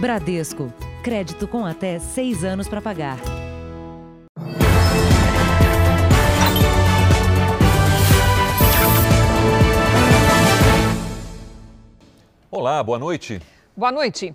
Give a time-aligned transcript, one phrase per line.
[0.00, 0.72] Bradesco.
[1.02, 3.18] Crédito com até seis anos para pagar.
[12.48, 13.42] Olá, boa noite.
[13.76, 14.32] Boa noite.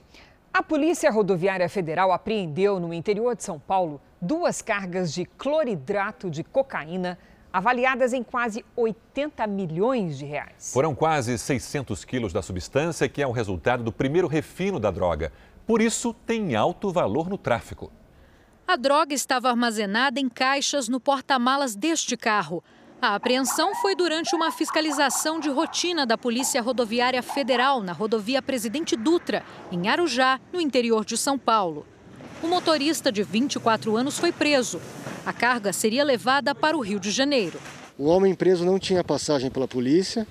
[0.54, 6.44] A Polícia Rodoviária Federal apreendeu no interior de São Paulo duas cargas de cloridrato de
[6.44, 7.18] cocaína
[7.54, 10.74] avaliadas em quase 80 milhões de reais.
[10.74, 15.32] Foram quase 600 quilos da substância, que é o resultado do primeiro refino da droga.
[15.66, 17.92] Por isso, tem alto valor no tráfico.
[18.68, 22.64] A droga estava armazenada em caixas no porta-malas deste carro.
[23.02, 28.96] A apreensão foi durante uma fiscalização de rotina da Polícia Rodoviária Federal na rodovia Presidente
[28.96, 31.86] Dutra, em Arujá, no interior de São Paulo.
[32.42, 34.82] O motorista de 24 anos foi preso.
[35.26, 37.60] A carga seria levada para o Rio de Janeiro.
[37.98, 40.26] O homem preso não tinha passagem pela polícia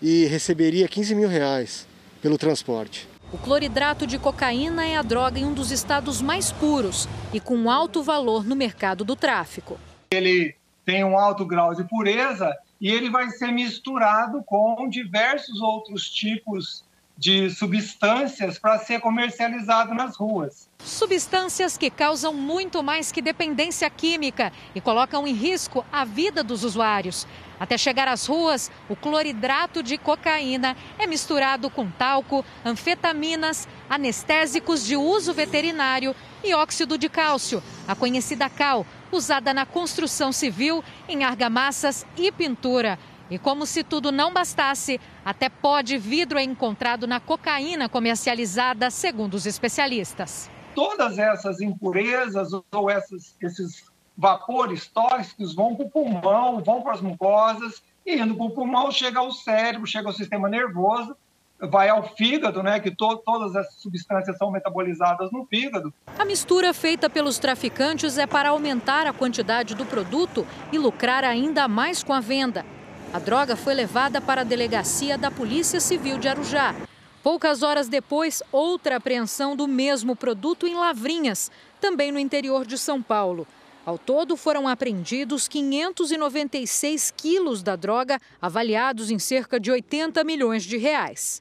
[0.00, 1.86] e receberia 15 mil reais
[2.22, 3.08] pelo transporte.
[3.32, 7.68] O cloridrato de cocaína é a droga em um dos estados mais puros e com
[7.68, 9.78] alto valor no mercado do tráfico.
[10.12, 16.08] Ele tem um alto grau de pureza e ele vai ser misturado com diversos outros
[16.08, 16.84] tipos
[17.18, 20.68] de substâncias para ser comercializado nas ruas.
[20.78, 26.62] Substâncias que causam muito mais que dependência química e colocam em risco a vida dos
[26.62, 27.26] usuários.
[27.58, 34.96] Até chegar às ruas, o cloridrato de cocaína é misturado com talco, anfetaminas, anestésicos de
[34.96, 42.06] uso veterinário e óxido de cálcio, a conhecida cal, usada na construção civil, em argamassas
[42.16, 42.98] e pintura.
[43.28, 48.90] E como se tudo não bastasse, até pó de vidro é encontrado na cocaína comercializada,
[48.90, 50.48] segundo os especialistas.
[50.74, 53.82] Todas essas impurezas ou essas, esses
[54.16, 58.90] vapores tóxicos vão para o pulmão, vão para as mucosas, e indo para o pulmão
[58.90, 61.16] chega ao cérebro, chega ao sistema nervoso,
[61.60, 65.92] vai ao fígado, né, que to todas as substâncias são metabolizadas no fígado.
[66.18, 71.66] A mistura feita pelos traficantes é para aumentar a quantidade do produto e lucrar ainda
[71.66, 72.64] mais com a venda.
[73.12, 76.74] A droga foi levada para a delegacia da Polícia Civil de Arujá.
[77.22, 81.50] Poucas horas depois, outra apreensão do mesmo produto em Lavrinhas,
[81.80, 83.46] também no interior de São Paulo.
[83.86, 90.76] Ao todo, foram apreendidos 596 quilos da droga, avaliados em cerca de 80 milhões de
[90.76, 91.40] reais.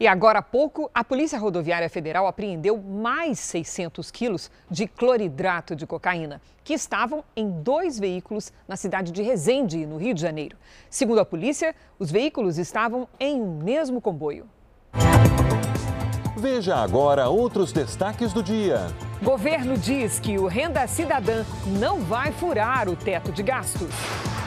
[0.00, 5.86] E agora há pouco, a Polícia Rodoviária Federal apreendeu mais 600 quilos de cloridrato de
[5.86, 10.56] cocaína, que estavam em dois veículos na cidade de Resende, no Rio de Janeiro.
[10.90, 14.50] Segundo a polícia, os veículos estavam em um mesmo comboio.
[16.44, 18.88] Veja agora outros destaques do dia.
[19.22, 23.88] Governo diz que o Renda Cidadã não vai furar o teto de gastos.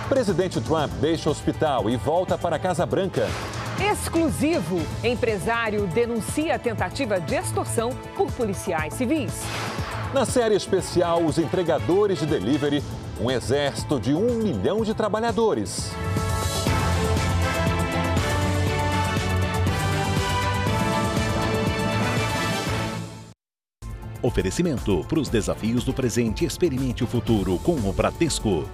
[0.08, 3.28] Presidente Trump deixa o hospital e volta para a Casa Branca.
[3.92, 9.34] Exclusivo: empresário denuncia tentativa de extorsão por policiais civis.
[10.14, 12.84] Na série especial, os entregadores de delivery,
[13.20, 15.92] um exército de um milhão de trabalhadores.
[24.22, 28.68] Oferecimento para os desafios do presente, experimente o futuro com o Bradesco.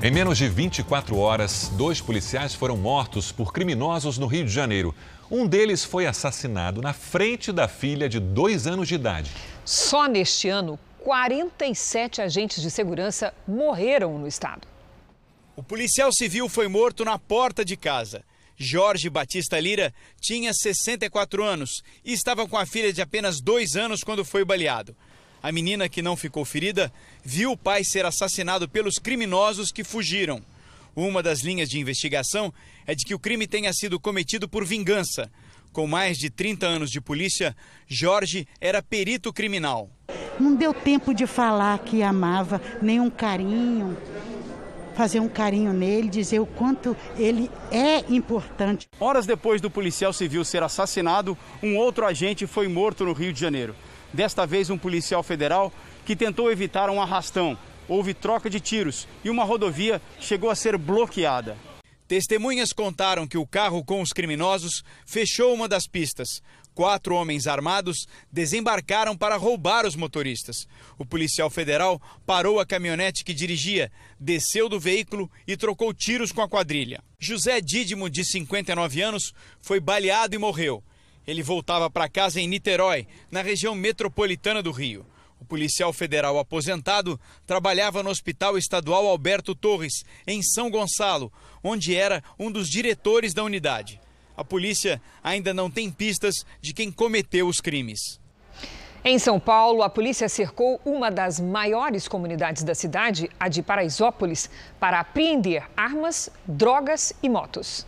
[0.00, 4.94] Em menos de 24 horas, dois policiais foram mortos por criminosos no Rio de Janeiro.
[5.30, 9.30] Um deles foi assassinado na frente da filha de dois anos de idade.
[9.64, 14.66] Só neste ano, 47 agentes de segurança morreram no estado.
[15.58, 18.22] O policial civil foi morto na porta de casa.
[18.56, 24.04] Jorge Batista Lira tinha 64 anos e estava com a filha de apenas dois anos
[24.04, 24.94] quando foi baleado.
[25.42, 26.92] A menina, que não ficou ferida,
[27.24, 30.40] viu o pai ser assassinado pelos criminosos que fugiram.
[30.94, 32.54] Uma das linhas de investigação
[32.86, 35.28] é de que o crime tenha sido cometido por vingança.
[35.72, 37.56] Com mais de 30 anos de polícia,
[37.88, 39.90] Jorge era perito criminal.
[40.38, 43.96] Não deu tempo de falar que amava, nem um carinho,
[44.98, 48.88] fazer um carinho nele, dizer o quanto ele é importante.
[48.98, 53.38] Horas depois do policial civil ser assassinado, um outro agente foi morto no Rio de
[53.38, 53.76] Janeiro.
[54.12, 55.72] Desta vez, um policial federal
[56.04, 57.56] que tentou evitar um arrastão.
[57.88, 61.56] Houve troca de tiros e uma rodovia chegou a ser bloqueada.
[62.08, 66.42] Testemunhas contaram que o carro com os criminosos fechou uma das pistas.
[66.78, 70.68] Quatro homens armados desembarcaram para roubar os motoristas.
[70.96, 76.40] O policial federal parou a caminhonete que dirigia, desceu do veículo e trocou tiros com
[76.40, 77.02] a quadrilha.
[77.18, 80.80] José Dídimo, de 59 anos, foi baleado e morreu.
[81.26, 85.04] Ele voltava para casa em Niterói, na região metropolitana do Rio.
[85.40, 92.22] O policial federal aposentado trabalhava no Hospital Estadual Alberto Torres, em São Gonçalo, onde era
[92.38, 94.00] um dos diretores da unidade.
[94.38, 98.20] A polícia ainda não tem pistas de quem cometeu os crimes.
[99.04, 104.48] Em São Paulo, a polícia cercou uma das maiores comunidades da cidade, a de Paraisópolis,
[104.78, 107.84] para apreender armas, drogas e motos.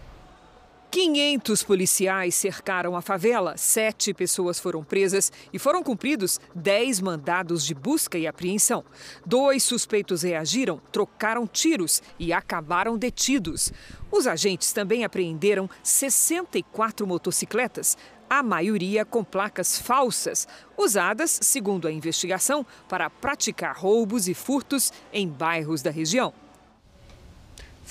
[0.90, 7.74] 500 policiais cercaram a favela, sete pessoas foram presas e foram cumpridos 10 mandados de
[7.74, 8.84] busca e apreensão.
[9.24, 13.72] Dois suspeitos reagiram, trocaram tiros e acabaram detidos.
[14.10, 17.96] Os agentes também apreenderam 64 motocicletas,
[18.28, 25.28] a maioria com placas falsas, usadas, segundo a investigação, para praticar roubos e furtos em
[25.28, 26.34] bairros da região.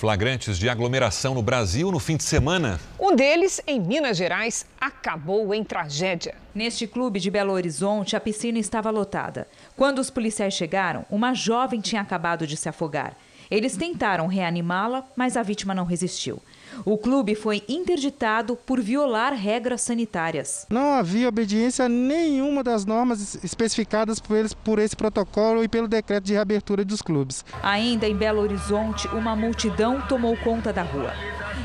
[0.00, 2.80] Flagrantes de aglomeração no Brasil no fim de semana.
[2.98, 6.36] Um deles, em Minas Gerais, acabou em tragédia.
[6.54, 9.46] Neste clube de Belo Horizonte, a piscina estava lotada.
[9.76, 13.14] Quando os policiais chegaram, uma jovem tinha acabado de se afogar.
[13.50, 16.40] Eles tentaram reanimá-la, mas a vítima não resistiu.
[16.84, 20.66] O clube foi interditado por violar regras sanitárias.
[20.70, 25.88] Não havia obediência a nenhuma das normas especificadas por, eles, por esse protocolo e pelo
[25.88, 27.44] decreto de reabertura dos clubes.
[27.62, 31.12] Ainda em Belo Horizonte, uma multidão tomou conta da rua.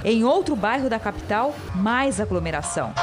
[0.04, 2.94] Em outro bairro da capital, mais aglomeração.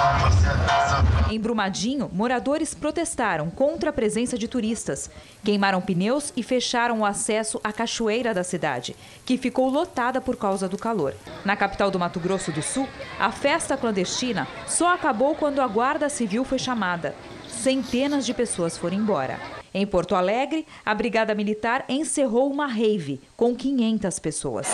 [1.28, 5.10] Em Brumadinho, moradores protestaram contra a presença de turistas.
[5.42, 8.94] Queimaram pneus e fecharam o acesso à cachoeira da cidade,
[9.32, 11.14] que ficou lotada por causa do calor.
[11.42, 12.86] Na capital do Mato Grosso do Sul,
[13.18, 17.14] a festa clandestina só acabou quando a Guarda Civil foi chamada.
[17.48, 19.40] Centenas de pessoas foram embora.
[19.72, 24.68] Em Porto Alegre, a Brigada Militar encerrou uma rave com 500 pessoas.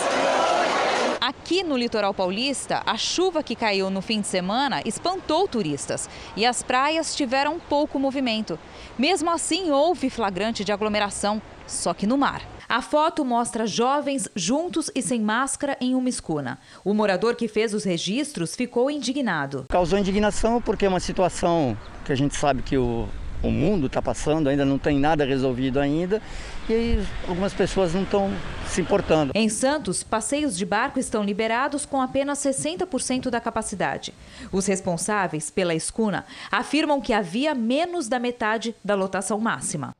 [1.21, 6.45] Aqui no litoral paulista, a chuva que caiu no fim de semana espantou turistas e
[6.45, 8.59] as praias tiveram pouco movimento.
[8.97, 12.58] Mesmo assim, houve flagrante de aglomeração, só que no mar.
[12.69, 16.59] A foto mostra jovens juntos e sem máscara em uma escuna.
[16.85, 19.65] O morador que fez os registros ficou indignado.
[19.67, 21.75] Causou indignação porque é uma situação
[22.05, 23.09] que a gente sabe que o,
[23.41, 26.21] o mundo está passando, ainda não tem nada resolvido ainda
[26.69, 28.31] e aí algumas pessoas não estão
[28.67, 29.31] se importando.
[29.33, 34.13] Em Santos, passeios de barco estão liberados com apenas 60% da capacidade.
[34.51, 39.91] Os responsáveis pela escuna afirmam que havia menos da metade da lotação máxima.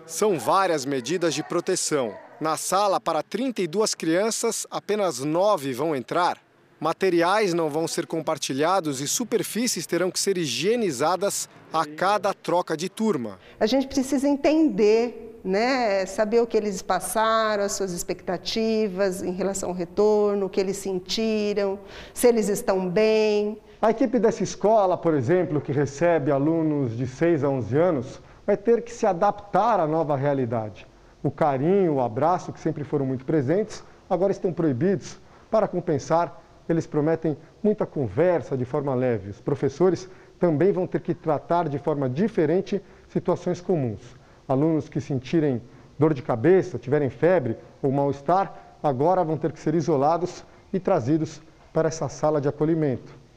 [0.05, 2.15] São várias medidas de proteção.
[2.39, 6.46] Na sala, para 32 crianças, apenas nove vão entrar.
[6.79, 12.87] Materiais não vão ser compartilhados e superfícies terão que ser higienizadas a cada troca de
[12.87, 13.39] turma.
[13.59, 19.69] A gente precisa entender né, saber o que eles passaram, as suas expectativas em relação
[19.69, 21.79] ao retorno, o que eles sentiram,
[22.13, 23.57] se eles estão bem.
[23.81, 28.57] A equipe dessa escola, por exemplo, que recebe alunos de 6 a 11 anos, vai
[28.57, 30.85] ter que se adaptar à nova realidade.
[31.23, 35.17] O carinho, o abraço, que sempre foram muito presentes, agora estão proibidos.
[35.49, 39.29] Para compensar, eles prometem muita conversa de forma leve.
[39.29, 40.09] Os professores
[40.39, 44.15] também vão ter que tratar de forma diferente situações comuns.
[44.47, 45.61] Alunos que sentirem
[45.97, 51.41] dor de cabeça, tiverem febre ou mal-estar, agora vão ter que ser isolados e trazidos
[51.73, 53.27] para essa sala de acolhimento.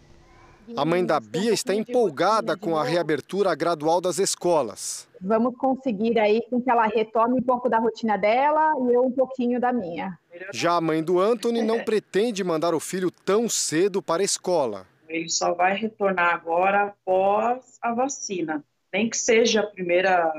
[0.76, 5.08] A mãe da Bia está empolgada com a reabertura gradual das escolas.
[5.20, 9.10] Vamos conseguir aí com que ela retome um pouco da rotina dela e eu um
[9.10, 10.16] pouquinho da minha.
[10.52, 14.86] Já a mãe do Anthony não pretende mandar o filho tão cedo para a escola.
[15.08, 20.32] Ele só vai retornar agora após a vacina, nem que seja a primeira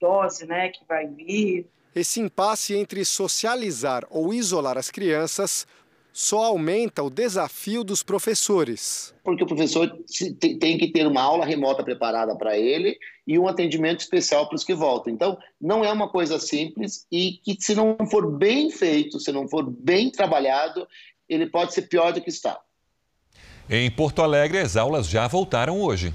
[0.00, 1.66] dose, né, que vai vir.
[1.94, 5.66] Esse impasse entre socializar ou isolar as crianças
[6.12, 9.14] só aumenta o desafio dos professores.
[9.24, 9.90] Porque o professor
[10.38, 14.64] tem que ter uma aula remota preparada para ele e um atendimento especial para os
[14.64, 15.12] que voltam.
[15.12, 19.48] Então, não é uma coisa simples e que, se não for bem feito, se não
[19.48, 20.86] for bem trabalhado,
[21.28, 22.58] ele pode ser pior do que está.
[23.70, 26.12] Em Porto Alegre, as aulas já voltaram hoje.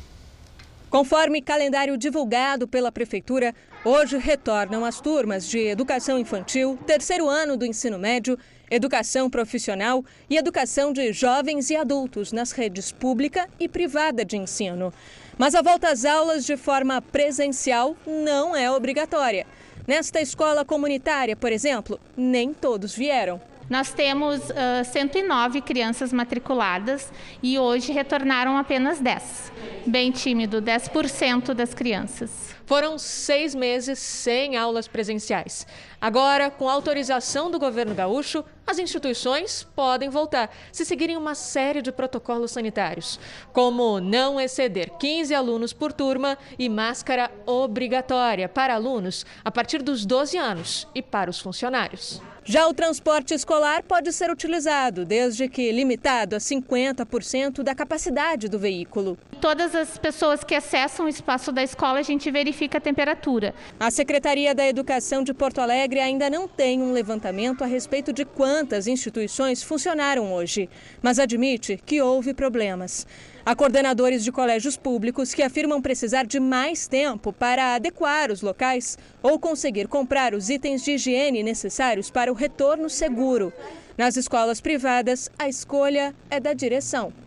[0.89, 7.65] Conforme calendário divulgado pela Prefeitura, hoje retornam as turmas de Educação Infantil, terceiro ano do
[7.65, 8.37] ensino médio
[8.69, 14.93] educação profissional e educação de jovens e adultos nas redes pública e privada de ensino.
[15.37, 19.45] Mas a volta às aulas de forma presencial não é obrigatória.
[19.87, 23.39] Nesta escola comunitária, por exemplo, nem todos vieram.
[23.69, 27.11] Nós temos uh, 109 crianças matriculadas
[27.43, 29.51] e hoje retornaram apenas 10.
[29.85, 32.56] Bem tímido, 10% das crianças.
[32.67, 35.65] Foram seis meses sem aulas presenciais.
[36.01, 41.93] Agora, com autorização do governo gaúcho, as instituições podem voltar se seguirem uma série de
[41.93, 43.17] protocolos sanitários,
[43.53, 50.05] como não exceder 15 alunos por turma e máscara obrigatória para alunos a partir dos
[50.05, 52.21] 12 anos e para os funcionários.
[52.49, 58.57] Já o transporte escolar pode ser utilizado, desde que limitado a 50% da capacidade do
[58.57, 59.17] veículo.
[59.41, 63.53] Todas as pessoas que acessam o espaço da escola, a gente verifica a temperatura.
[63.79, 68.25] A Secretaria da Educação de Porto Alegre ainda não tem um levantamento a respeito de
[68.25, 70.67] quantas instituições funcionaram hoje,
[71.01, 73.05] mas admite que houve problemas.
[73.45, 78.97] Há coordenadores de colégios públicos que afirmam precisar de mais tempo para adequar os locais
[79.21, 83.53] ou conseguir comprar os itens de higiene necessários para o retorno seguro.
[83.97, 87.26] Nas escolas privadas, a escolha é da direção.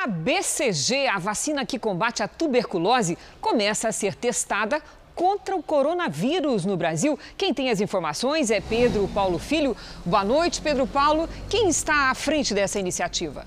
[0.00, 4.80] A BCG, a vacina que combate a tuberculose, começa a ser testada
[5.12, 7.18] contra o coronavírus no Brasil.
[7.36, 9.76] Quem tem as informações é Pedro Paulo Filho.
[10.06, 11.28] Boa noite, Pedro Paulo.
[11.50, 13.44] Quem está à frente dessa iniciativa?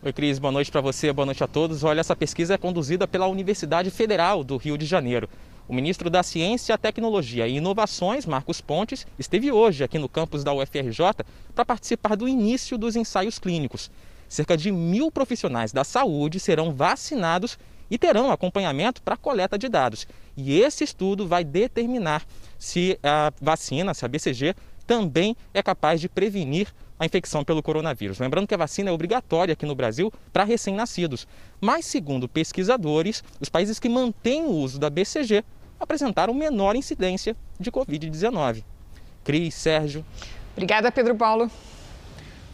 [0.00, 1.82] Oi, Cris, boa noite para você, boa noite a todos.
[1.82, 5.28] Olha, essa pesquisa é conduzida pela Universidade Federal do Rio de Janeiro.
[5.68, 10.52] O ministro da Ciência, Tecnologia e Inovações, Marcos Pontes, esteve hoje aqui no campus da
[10.52, 13.90] UFRJ para participar do início dos ensaios clínicos.
[14.28, 20.06] Cerca de mil profissionais da saúde serão vacinados e terão acompanhamento para coleta de dados.
[20.36, 22.24] E esse estudo vai determinar
[22.58, 26.68] se a vacina, se a BCG, também é capaz de prevenir
[27.02, 28.20] a infecção pelo coronavírus.
[28.20, 31.26] Lembrando que a vacina é obrigatória aqui no Brasil para recém-nascidos.
[31.60, 35.42] Mas, segundo pesquisadores, os países que mantêm o uso da BCG
[35.80, 38.62] apresentaram menor incidência de Covid-19.
[39.24, 40.04] Cris, Sérgio.
[40.52, 41.50] Obrigada, Pedro Paulo.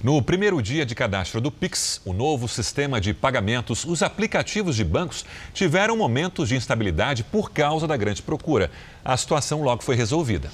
[0.02, 4.85] No primeiro dia de cadastro do Pix, o novo sistema de pagamentos, os aplicativos de
[4.85, 8.71] bancos tiveram momentos de instabilidade por causa da grande procura.
[9.05, 10.49] A situação logo foi resolvida.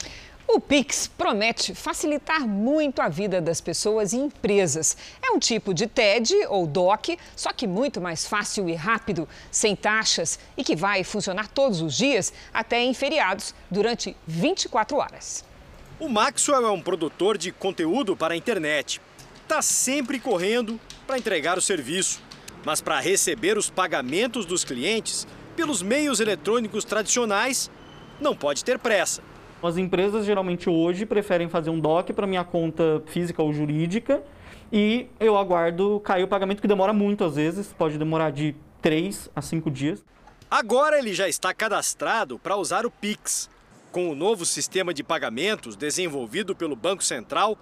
[0.55, 4.97] O Pix promete facilitar muito a vida das pessoas e empresas.
[5.21, 9.75] É um tipo de TED ou DOC, só que muito mais fácil e rápido, sem
[9.75, 15.45] taxas e que vai funcionar todos os dias, até em feriados, durante 24 horas.
[15.99, 19.01] O Maxwell é um produtor de conteúdo para a internet.
[19.43, 22.23] Está sempre correndo para entregar o serviço,
[22.65, 27.69] mas para receber os pagamentos dos clientes pelos meios eletrônicos tradicionais,
[28.21, 29.34] não pode ter pressa.
[29.65, 34.23] As empresas geralmente hoje preferem fazer um DOC para minha conta física ou jurídica
[34.71, 39.31] e eu aguardo cair o pagamento que demora muito às vezes, pode demorar de 3
[39.35, 40.05] a 5 dias.
[40.51, 43.49] Agora ele já está cadastrado para usar o Pix.
[43.91, 47.57] Com o novo sistema de pagamentos desenvolvido pelo Banco Central,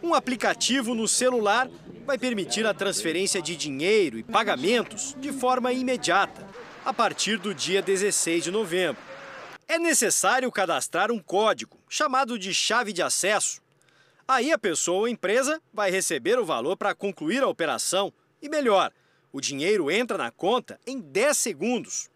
[0.00, 1.68] um aplicativo no celular
[2.06, 6.46] vai permitir a transferência de dinheiro e pagamentos de forma imediata,
[6.84, 9.08] a partir do dia 16 de novembro
[9.68, 13.60] é necessário cadastrar um código, chamado de chave de acesso.
[14.26, 18.10] Aí a pessoa ou empresa vai receber o valor para concluir a operação
[18.40, 18.90] e, melhor,
[19.30, 22.08] o dinheiro entra na conta em 10 segundos,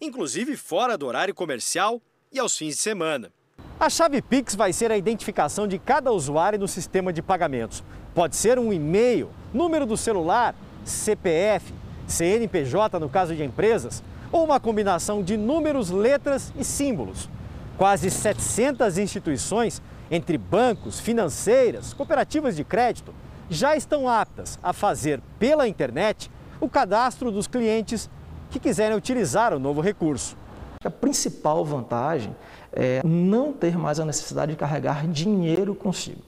[0.00, 3.32] inclusive fora do horário comercial e aos fins de semana.
[3.80, 7.82] A chave Pix vai ser a identificação de cada usuário no sistema de pagamentos.
[8.14, 10.54] Pode ser um e-mail, número do celular,
[10.84, 11.74] CPF,
[12.06, 17.28] CNPJ no caso de empresas, ou uma combinação de números, letras e símbolos.
[17.76, 23.14] Quase 700 instituições entre bancos, financeiras, cooperativas de crédito
[23.48, 28.08] já estão aptas a fazer pela internet o cadastro dos clientes
[28.50, 30.36] que quiserem utilizar o novo recurso.
[30.84, 32.34] A principal vantagem
[32.72, 36.22] é não ter mais a necessidade de carregar dinheiro consigo.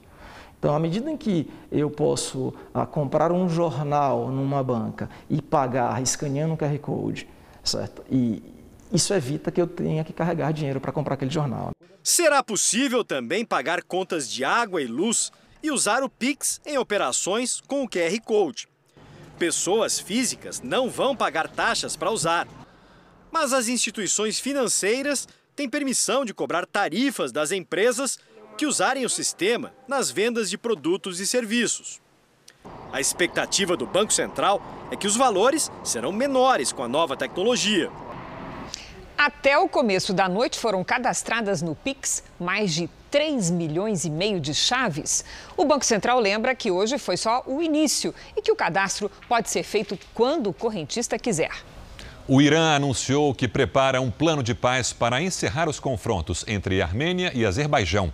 [0.57, 6.01] Então, à medida em que eu posso ah, comprar um jornal numa banca e pagar
[6.01, 7.27] escaneando um QR Code,
[7.65, 8.03] certo?
[8.09, 8.41] E
[8.91, 11.71] isso evita que eu tenha que carregar dinheiro para comprar aquele jornal.
[12.03, 15.31] Será possível também pagar contas de água e luz
[15.61, 18.67] e usar o Pix em operações com o QR Code.
[19.39, 22.47] Pessoas físicas não vão pagar taxas para usar,
[23.31, 28.19] mas as instituições financeiras têm permissão de cobrar tarifas das empresas
[28.57, 31.99] que usarem o sistema nas vendas de produtos e serviços.
[32.91, 34.61] A expectativa do Banco Central
[34.91, 37.89] é que os valores serão menores com a nova tecnologia.
[39.17, 44.41] Até o começo da noite foram cadastradas no Pix mais de 3 milhões e meio
[44.41, 45.23] de chaves.
[45.55, 49.49] O Banco Central lembra que hoje foi só o início e que o cadastro pode
[49.49, 51.51] ser feito quando o correntista quiser.
[52.27, 57.31] O Irã anunciou que prepara um plano de paz para encerrar os confrontos entre Armênia
[57.33, 58.11] e Azerbaijão.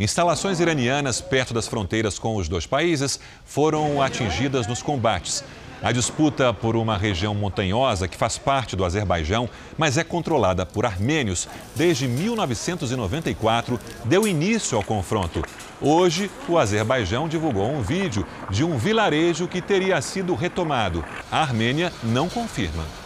[0.00, 5.44] Instalações iranianas perto das fronteiras com os dois países foram atingidas nos combates.
[5.82, 10.86] A disputa por uma região montanhosa que faz parte do Azerbaijão, mas é controlada por
[10.86, 15.42] armênios desde 1994, deu início ao confronto.
[15.82, 21.04] Hoje, o Azerbaijão divulgou um vídeo de um vilarejo que teria sido retomado.
[21.30, 22.99] A Armênia não confirma.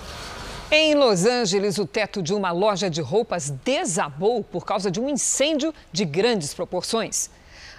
[0.71, 5.09] Em Los Angeles, o teto de uma loja de roupas desabou por causa de um
[5.09, 7.31] incêndio de grandes proporções.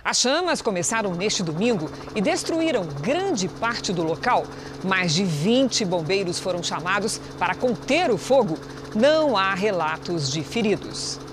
[0.04, 4.46] As chamas começaram neste domingo e destruíram grande parte do local.
[4.84, 8.56] Mais de 20 bombeiros foram chamados para conter o fogo.
[8.94, 11.25] Não há relatos de feridos.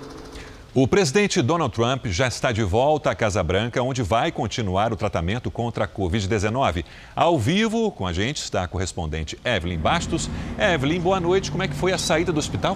[0.75, 4.95] O presidente Donald Trump já está de volta à Casa Branca, onde vai continuar o
[4.95, 6.83] tratamento contra a Covid-19.
[7.15, 10.27] Ao vivo, com a gente está a correspondente Evelyn Bastos.
[10.57, 11.51] Evelyn, boa noite.
[11.51, 12.75] Como é que foi a saída do hospital?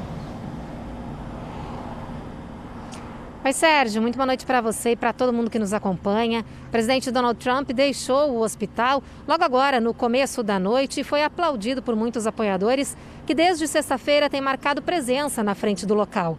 [3.43, 3.99] Oi, Sérgio.
[3.99, 6.45] Muito boa noite para você e para todo mundo que nos acompanha.
[6.67, 11.23] O presidente Donald Trump deixou o hospital logo agora, no começo da noite, e foi
[11.23, 16.37] aplaudido por muitos apoiadores que, desde sexta-feira, têm marcado presença na frente do local.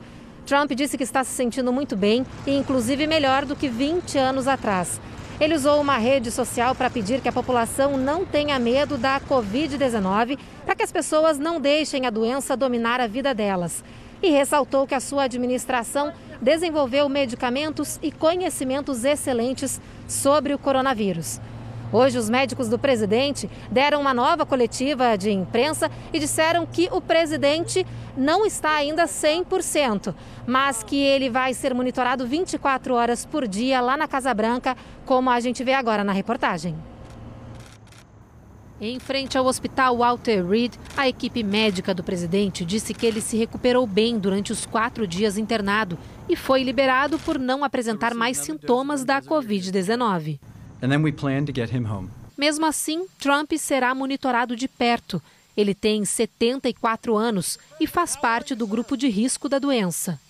[0.49, 4.49] Trump disse que está se sentindo muito bem e, inclusive, melhor do que 20 anos
[4.49, 4.99] atrás.
[5.39, 10.39] Ele usou uma rede social para pedir que a população não tenha medo da Covid-19,
[10.65, 13.85] para que as pessoas não deixem a doença dominar a vida delas.
[14.23, 21.39] E ressaltou que a sua administração desenvolveu medicamentos e conhecimentos excelentes sobre o coronavírus.
[21.91, 27.01] Hoje, os médicos do presidente deram uma nova coletiva de imprensa e disseram que o
[27.01, 30.15] presidente não está ainda 100%,
[30.47, 35.31] mas que ele vai ser monitorado 24 horas por dia lá na Casa Branca, como
[35.31, 36.77] a gente vê agora na reportagem.
[38.81, 43.37] Em frente ao hospital Walter Reed, a equipe médica do presidente disse que ele se
[43.37, 45.99] recuperou bem durante os quatro dias internado
[46.29, 50.39] e foi liberado por não apresentar mais sintomas da Covid-19.
[52.37, 55.21] Mesmo assim, Trump será monitorado de perto.
[55.57, 60.21] Ele tem 74 anos e faz parte do grupo de risco da doença.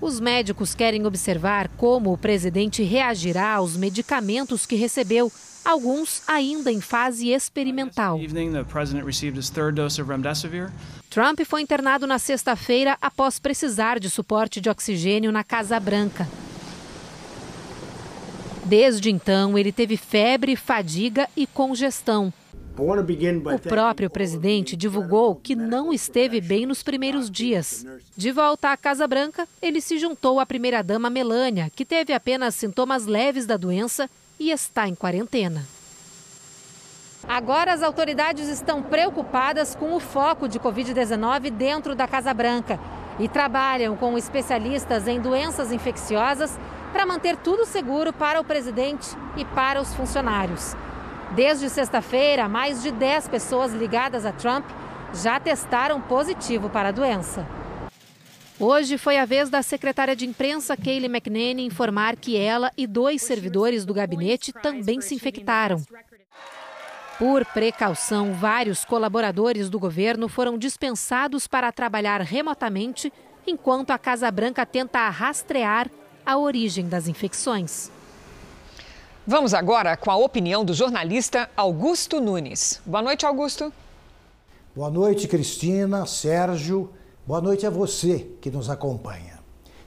[0.00, 5.32] Os médicos querem observar como o presidente reagirá aos medicamentos que recebeu
[5.64, 8.18] alguns ainda em fase experimental.
[11.08, 16.28] Trump foi internado na sexta-feira após precisar de suporte de oxigênio na Casa Branca.
[18.64, 22.32] Desde então, ele teve febre, fadiga e congestão.
[22.76, 27.86] O próprio presidente divulgou que não esteve bem nos primeiros dias.
[28.16, 33.06] De volta à Casa Branca, ele se juntou à primeira-dama Melania, que teve apenas sintomas
[33.06, 35.64] leves da doença e está em quarentena.
[37.28, 42.80] Agora as autoridades estão preocupadas com o foco de Covid-19 dentro da Casa Branca
[43.18, 46.58] e trabalham com especialistas em doenças infecciosas
[46.94, 50.76] para manter tudo seguro para o presidente e para os funcionários.
[51.34, 54.64] Desde sexta-feira, mais de 10 pessoas ligadas a Trump
[55.12, 57.44] já testaram positivo para a doença.
[58.60, 63.22] Hoje foi a vez da secretária de imprensa Kayleigh McEnany informar que ela e dois
[63.22, 65.82] servidores do gabinete também se infectaram.
[67.18, 73.12] Por precaução, vários colaboradores do governo foram dispensados para trabalhar remotamente,
[73.44, 75.90] enquanto a Casa Branca tenta rastrear
[76.24, 77.90] a origem das infecções.
[79.26, 82.80] Vamos agora com a opinião do jornalista Augusto Nunes.
[82.84, 83.72] Boa noite, Augusto.
[84.74, 86.90] Boa noite, Cristina, Sérgio.
[87.26, 89.38] Boa noite a você que nos acompanha.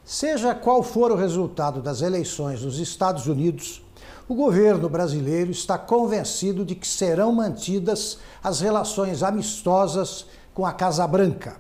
[0.04, 3.84] Seja qual for o resultado das eleições nos Estados Unidos,
[4.28, 11.06] o governo brasileiro está convencido de que serão mantidas as relações amistosas com a Casa
[11.06, 11.58] Branca.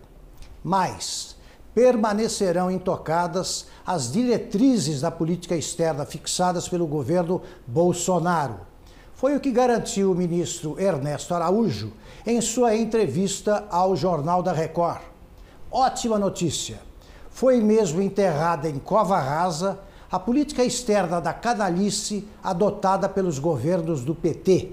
[0.63, 1.35] Mas
[1.75, 8.59] permanecerão intocadas as diretrizes da política externa fixadas pelo governo Bolsonaro.
[9.15, 11.93] Foi o que garantiu o ministro Ernesto Araújo
[12.25, 14.99] em sua entrevista ao Jornal da Record.
[15.71, 16.79] Ótima notícia!
[17.29, 19.79] Foi mesmo enterrada em cova rasa
[20.11, 24.69] a política externa da canalice adotada pelos governos do PT.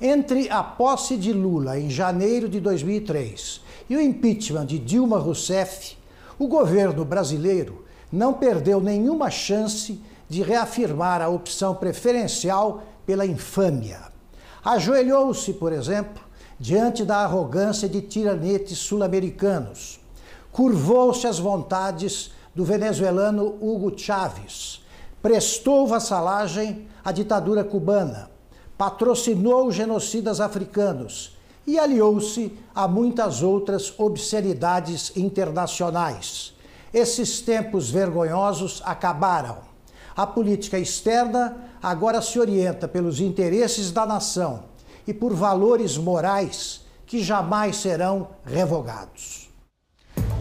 [0.00, 5.96] Entre a posse de Lula em janeiro de 2003 e o impeachment de Dilma Rousseff,
[6.38, 14.00] o governo brasileiro não perdeu nenhuma chance de reafirmar a opção preferencial pela infâmia.
[14.64, 16.22] Ajoelhou-se, por exemplo,
[16.58, 20.00] diante da arrogância de tiranetes sul-americanos.
[20.52, 24.84] Curvou-se às vontades do venezuelano Hugo Chávez.
[25.22, 28.30] Prestou vassalagem à ditadura cubana.
[28.76, 36.54] Patrocinou genocidas africanos e aliou-se a muitas outras obscenidades internacionais.
[36.92, 39.58] Esses tempos vergonhosos acabaram.
[40.16, 44.64] A política externa agora se orienta pelos interesses da nação
[45.06, 49.48] e por valores morais que jamais serão revogados.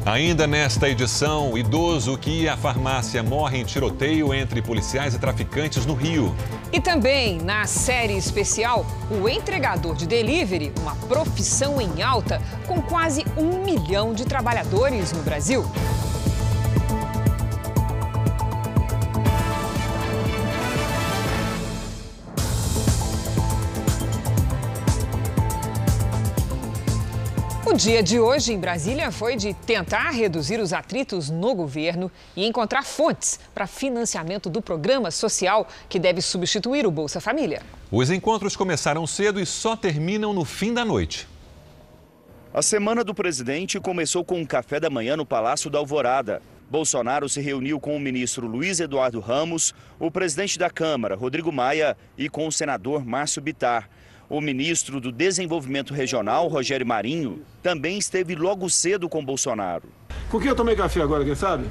[0.06, 5.20] Ainda nesta edição, o idoso que ia à farmácia morre em tiroteio entre policiais e
[5.20, 6.34] traficantes no Rio.
[6.72, 13.26] E também, na série especial, o entregador de delivery, uma profissão em alta, com quase
[13.38, 15.66] um milhão de trabalhadores no Brasil.
[27.78, 32.84] Dia de hoje em Brasília foi de tentar reduzir os atritos no governo e encontrar
[32.84, 37.62] fontes para financiamento do programa social que deve substituir o Bolsa Família.
[37.92, 41.28] Os encontros começaram cedo e só terminam no fim da noite.
[42.52, 46.42] A semana do presidente começou com um café da manhã no Palácio da Alvorada.
[46.72, 51.96] Bolsonaro se reuniu com o ministro Luiz Eduardo Ramos, o presidente da Câmara, Rodrigo Maia,
[52.18, 53.88] e com o senador Márcio Bitar.
[54.30, 59.84] O ministro do Desenvolvimento Regional, Rogério Marinho, também esteve logo cedo com Bolsonaro.
[60.30, 61.64] Com quem eu tomei café agora, quem sabe?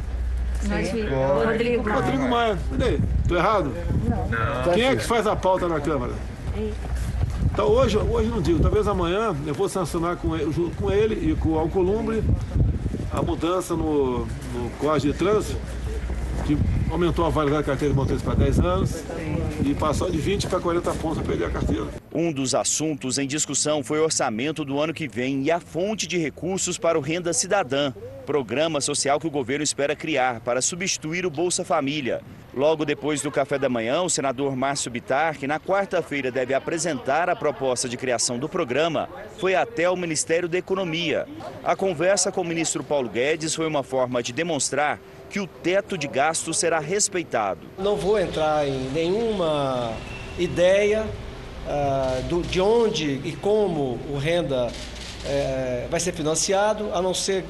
[1.44, 2.00] Rodrigo Maia.
[2.00, 2.58] Rodrigo Maia.
[2.70, 2.98] Cadê?
[3.28, 3.74] Tô errado?
[4.08, 4.72] Não.
[4.72, 6.14] Quem é que faz a pauta na Câmara?
[7.52, 11.32] Então hoje, hoje não digo, talvez amanhã eu vou sancionar com ele, junto com ele
[11.32, 12.24] e com o Alcolumbre
[13.12, 15.58] a mudança no, no Código de Trânsito
[16.46, 16.56] que
[16.90, 19.04] aumentou a validade da carteira de motorista para 10 anos
[19.64, 21.86] e passou de 20 para 40 pontos para perder a carteira.
[22.14, 26.06] Um dos assuntos em discussão foi o orçamento do ano que vem e a fonte
[26.06, 27.92] de recursos para o Renda Cidadã,
[28.24, 32.22] programa social que o governo espera criar para substituir o Bolsa Família.
[32.54, 37.28] Logo depois do café da manhã, o senador Márcio Bitar, que na quarta-feira deve apresentar
[37.28, 41.26] a proposta de criação do programa, foi até o Ministério da Economia.
[41.62, 44.98] A conversa com o ministro Paulo Guedes foi uma forma de demonstrar
[45.30, 47.60] que o teto de gastos será respeitado.
[47.78, 49.92] Não vou entrar em nenhuma
[50.38, 57.14] ideia uh, do, de onde e como o renda uh, vai ser financiado, a não
[57.14, 57.44] ser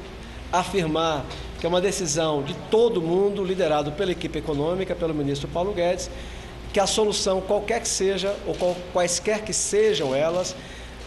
[0.52, 1.24] afirmar
[1.58, 6.10] que é uma decisão de todo mundo, liderado pela equipe econômica, pelo ministro Paulo Guedes,
[6.72, 10.54] que a solução, qualquer que seja, ou quaisquer que sejam elas,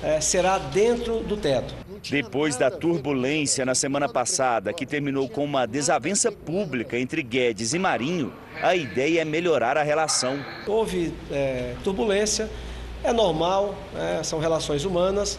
[0.01, 1.75] é, será dentro do teto.
[2.09, 7.79] Depois da turbulência na semana passada, que terminou com uma desavença pública entre Guedes e
[7.79, 8.31] Marinho,
[8.62, 10.39] a ideia é melhorar a relação.
[10.67, 12.49] Houve é, turbulência,
[13.03, 15.35] é normal, é, são relações humanas,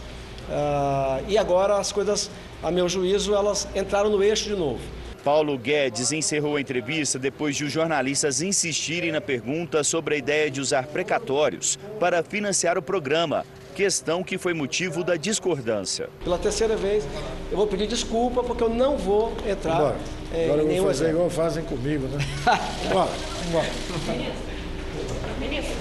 [0.49, 2.29] uh, e agora as coisas,
[2.61, 4.81] a meu juízo, elas entraram no eixo de novo.
[5.23, 10.49] Paulo Guedes encerrou a entrevista depois de os jornalistas insistirem na pergunta sobre a ideia
[10.49, 16.09] de usar precatórios para financiar o programa, questão que foi motivo da discordância.
[16.23, 17.03] Pela terceira vez,
[17.51, 19.95] eu vou pedir desculpa porque eu não vou entrar Bora.
[20.33, 21.09] É, Agora eu vou fazer exemplo.
[21.09, 22.19] igual fazem comigo, né?
[22.91, 23.09] Bora,
[23.51, 23.67] bora.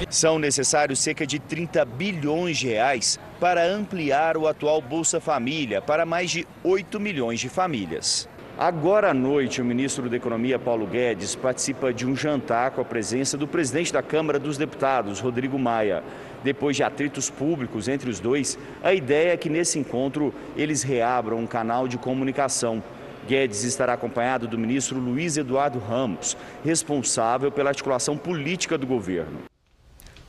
[0.09, 6.05] São necessários cerca de 30 bilhões de reais para ampliar o atual Bolsa Família para
[6.05, 8.29] mais de 8 milhões de famílias.
[8.59, 12.85] Agora à noite, o ministro da Economia, Paulo Guedes, participa de um jantar com a
[12.85, 16.03] presença do presidente da Câmara dos Deputados, Rodrigo Maia.
[16.43, 21.39] Depois de atritos públicos entre os dois, a ideia é que nesse encontro eles reabram
[21.39, 22.83] um canal de comunicação.
[23.29, 29.51] Guedes estará acompanhado do ministro Luiz Eduardo Ramos, responsável pela articulação política do governo.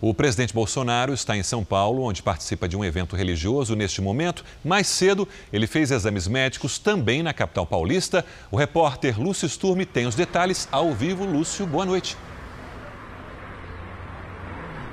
[0.02, 4.44] O presidente Bolsonaro está em São Paulo, onde participa de um evento religioso neste momento.
[4.66, 8.26] Mais cedo, ele fez exames médicos também na capital paulista.
[8.50, 11.24] O repórter Lúcio Sturme tem os detalhes ao vivo.
[11.24, 12.18] Lúcio, boa noite.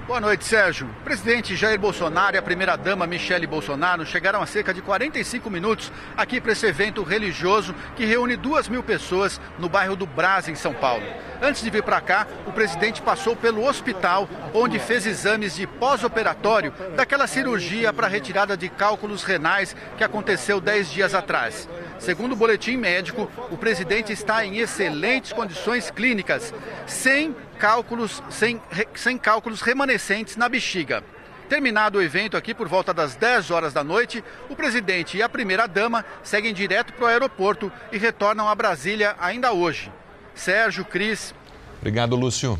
[0.08, 0.88] Boa noite, Sérgio.
[1.04, 6.40] Presidente Jair Bolsonaro e a primeira-dama Michele Bolsonaro chegaram há cerca de 45 minutos aqui
[6.40, 10.72] para esse evento religioso que reúne duas mil pessoas no bairro do Brás, em São
[10.72, 11.04] Paulo.
[11.42, 16.72] Antes de vir para cá, o presidente passou pelo hospital, onde fez exames de pós-operatório
[16.96, 21.68] daquela cirurgia para retirada de cálculos renais que aconteceu dez dias atrás.
[21.98, 26.54] Segundo o boletim médico, o presidente está em excelentes condições clínicas,
[26.86, 28.60] sem cálculos, sem,
[28.94, 31.02] sem cálculos remanescentes na bexiga.
[31.48, 35.28] Terminado o evento aqui por volta das 10 horas da noite, o presidente e a
[35.28, 39.90] primeira-dama seguem direto para o aeroporto e retornam a Brasília ainda hoje.
[40.34, 41.34] Sérgio, Cris.
[41.78, 42.58] Obrigado, Lúcio.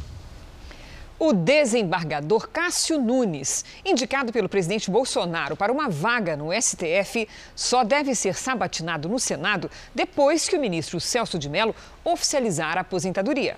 [1.19, 8.15] O desembargador Cássio Nunes, indicado pelo presidente Bolsonaro para uma vaga no STF, só deve
[8.15, 13.57] ser sabatinado no Senado depois que o ministro Celso de Mello oficializar a aposentadoria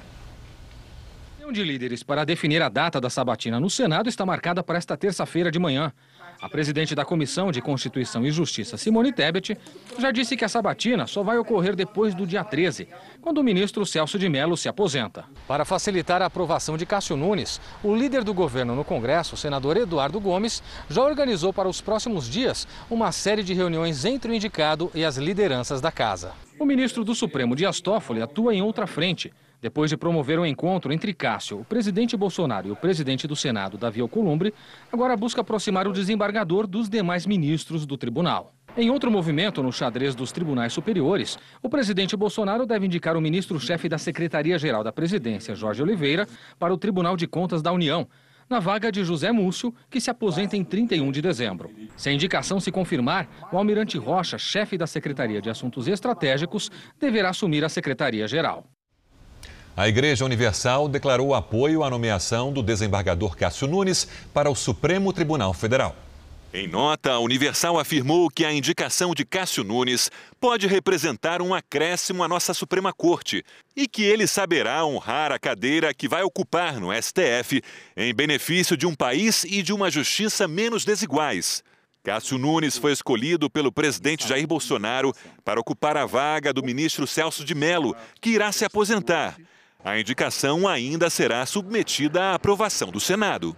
[1.51, 4.96] reunião de líderes para definir a data da sabatina no Senado está marcada para esta
[4.96, 5.92] terça-feira de manhã.
[6.42, 9.59] A presidente da Comissão de Constituição e Justiça, Simone Tebet,
[9.98, 12.88] já disse que a sabatina só vai ocorrer depois do dia 13,
[13.20, 15.26] quando o ministro Celso de Mello se aposenta.
[15.46, 19.76] Para facilitar a aprovação de Cássio Nunes, o líder do governo no Congresso, o senador
[19.76, 24.90] Eduardo Gomes, já organizou para os próximos dias uma série de reuniões entre o indicado
[24.94, 26.33] e as lideranças da casa.
[26.59, 29.31] O ministro do Supremo, Dias Toffoli, atua em outra frente.
[29.61, 33.77] Depois de promover um encontro entre Cássio, o presidente Bolsonaro e o presidente do Senado,
[33.77, 34.55] Davi Alcolumbre,
[34.90, 38.55] agora busca aproximar o desembargador dos demais ministros do tribunal.
[38.77, 43.88] Em outro movimento no xadrez dos tribunais superiores, o presidente Bolsonaro deve indicar o ministro-chefe
[43.88, 46.27] da Secretaria-Geral da Presidência, Jorge Oliveira,
[46.59, 48.09] para o Tribunal de Contas da União,
[48.49, 51.70] na vaga de José Múcio, que se aposenta em 31 de dezembro.
[51.96, 57.29] Se a indicação se confirmar, o almirante Rocha, chefe da Secretaria de Assuntos Estratégicos, deverá
[57.29, 58.64] assumir a Secretaria-Geral.
[59.81, 65.55] A Igreja Universal declarou apoio à nomeação do desembargador Cássio Nunes para o Supremo Tribunal
[65.55, 65.97] Federal.
[66.53, 72.23] Em nota, a Universal afirmou que a indicação de Cássio Nunes pode representar um acréscimo
[72.23, 73.43] à nossa Suprema Corte
[73.75, 77.62] e que ele saberá honrar a cadeira que vai ocupar no STF
[77.97, 81.64] em benefício de um país e de uma justiça menos desiguais.
[82.03, 87.47] Cássio Nunes foi escolhido pelo presidente Jair Bolsonaro para ocupar a vaga do ministro Celso
[87.47, 89.38] de Mello, que irá se aposentar.
[89.83, 93.57] A indicação ainda será submetida à aprovação do Senado.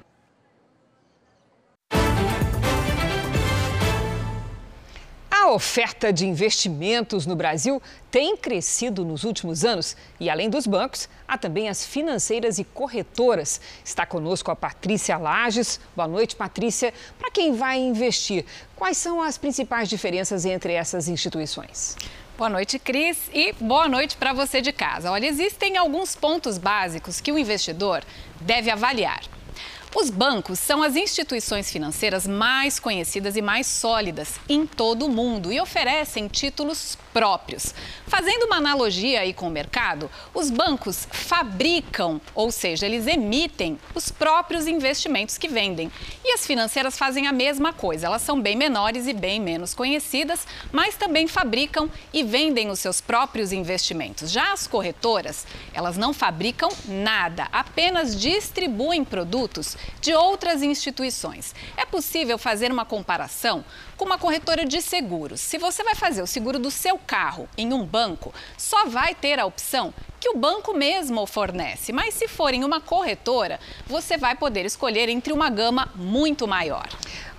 [5.29, 11.09] A oferta de investimentos no Brasil tem crescido nos últimos anos e, além dos bancos,
[11.27, 13.61] há também as financeiras e corretoras.
[13.85, 15.81] Está conosco a Patrícia Lages.
[15.97, 16.95] Boa noite, Patrícia.
[17.19, 21.97] Para quem vai investir, quais são as principais diferenças entre essas instituições?
[22.39, 25.11] Boa noite, Cris, e boa noite para você de casa.
[25.11, 28.03] Olha, existem alguns pontos básicos que o investidor
[28.41, 29.21] deve avaliar.
[29.95, 35.53] Os bancos são as instituições financeiras mais conhecidas e mais sólidas em todo o mundo
[35.53, 37.75] e oferecem títulos próprios.
[38.07, 44.11] Fazendo uma analogia aí com o mercado, os bancos fabricam, ou seja, eles emitem os
[44.11, 45.91] próprios investimentos que vendem.
[46.25, 48.07] E as financeiras fazem a mesma coisa.
[48.07, 53.01] Elas são bem menores e bem menos conhecidas, mas também fabricam e vendem os seus
[53.01, 54.31] próprios investimentos.
[54.31, 61.55] Já as corretoras, elas não fabricam nada, apenas distribuem produtos de outras instituições.
[61.77, 63.65] É possível fazer uma comparação
[63.97, 65.41] com uma corretora de seguros.
[65.41, 69.39] Se você vai fazer o seguro do seu carro em um banco, só vai ter
[69.39, 71.93] a opção que o banco mesmo fornece.
[71.93, 76.89] Mas se for em uma corretora, você vai poder escolher entre uma gama muito maior.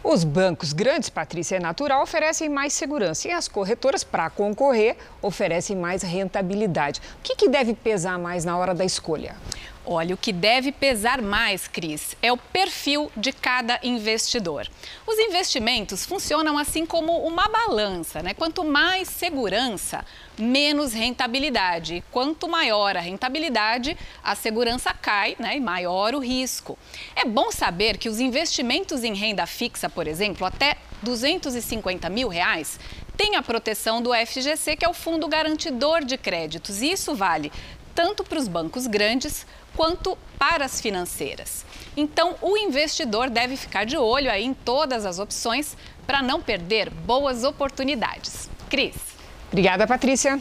[0.04, 5.78] Os bancos grandes, Patrícia, é natural, oferecem mais segurança e as corretoras, para concorrer, oferecem
[5.78, 7.02] mais rentabilidade.
[7.20, 9.38] O que, que deve pesar mais na hora da escolha?
[9.86, 14.68] Olha, o que deve pesar mais, Cris, é o perfil de cada investidor.
[15.08, 18.34] Os investimentos funcionam assim como uma balança, né?
[18.34, 20.06] Quanto mais segurança,
[20.38, 22.04] menos rentabilidade.
[22.12, 25.58] Quanto maior a rentabilidade, a segurança cai né?
[25.58, 26.78] e maior o risco.
[27.16, 32.80] É bom saber que os investimentos em renda fixa, por exemplo, até 250 mil reais,
[33.18, 36.82] têm a proteção do FGC, que é o Fundo Garantidor de Créditos.
[36.82, 37.52] E isso vale
[37.94, 41.66] tanto para os bancos grandes quanto para as financeiras.
[41.96, 46.90] Então, o investidor deve ficar de olho aí em todas as opções para não perder
[46.90, 48.50] boas oportunidades.
[48.70, 49.13] Cris.
[49.54, 50.40] Obrigada, Patrícia.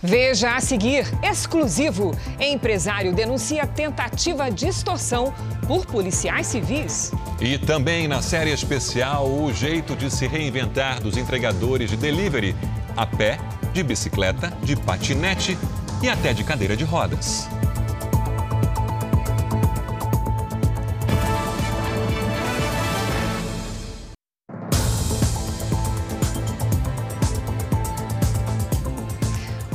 [0.00, 2.16] Veja a seguir, exclusivo.
[2.38, 5.34] Empresário denuncia tentativa de extorsão
[5.66, 7.10] por policiais civis.
[7.40, 12.54] E também na série especial, o jeito de se reinventar dos entregadores de delivery
[12.96, 13.36] a pé,
[13.72, 15.58] de bicicleta, de patinete
[16.00, 17.48] e até de cadeira de rodas.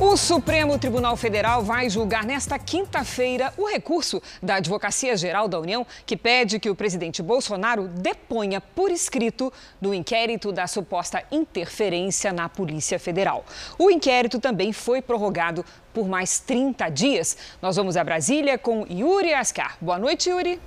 [0.09, 5.85] O Supremo Tribunal Federal vai julgar nesta quinta-feira o recurso da Advocacia Geral da União
[6.03, 12.49] que pede que o presidente Bolsonaro deponha por escrito no inquérito da suposta interferência na
[12.49, 13.45] Polícia Federal.
[13.77, 17.37] O inquérito também foi prorrogado por mais 30 dias.
[17.61, 19.77] Nós vamos a Brasília com Yuri Ascar.
[19.79, 20.59] Boa noite, Yuri.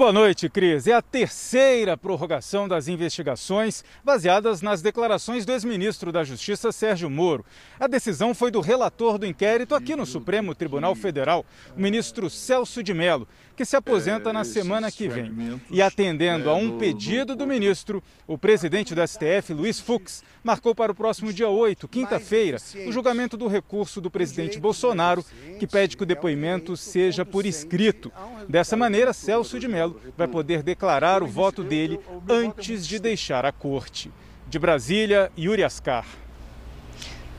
[0.00, 0.86] Boa noite, Cris.
[0.86, 7.44] É a terceira prorrogação das investigações baseadas nas declarações do ex-ministro da Justiça, Sérgio Moro.
[7.78, 11.44] A decisão foi do relator do inquérito aqui no Supremo Tribunal Federal,
[11.76, 15.60] o ministro Celso de Mello, que se aposenta na semana que vem.
[15.70, 20.92] E atendendo a um pedido do ministro, o presidente do STF, Luiz Fux, marcou para
[20.92, 25.22] o próximo dia 8, quinta-feira, o julgamento do recurso do presidente Bolsonaro,
[25.58, 28.10] que pede que o depoimento seja por escrito.
[28.48, 33.52] Dessa maneira, Celso de Mello vai poder declarar o voto dele antes de deixar a
[33.52, 34.10] corte.
[34.48, 36.04] De Brasília, Yuri Ascar.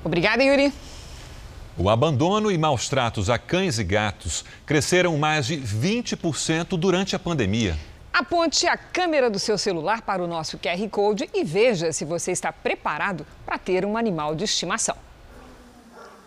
[0.03, 0.73] Obrigada, Yuri.
[1.77, 7.19] O abandono e maus tratos a cães e gatos cresceram mais de 20% durante a
[7.19, 7.77] pandemia.
[8.13, 12.31] Aponte a câmera do seu celular para o nosso QR Code e veja se você
[12.31, 14.95] está preparado para ter um animal de estimação.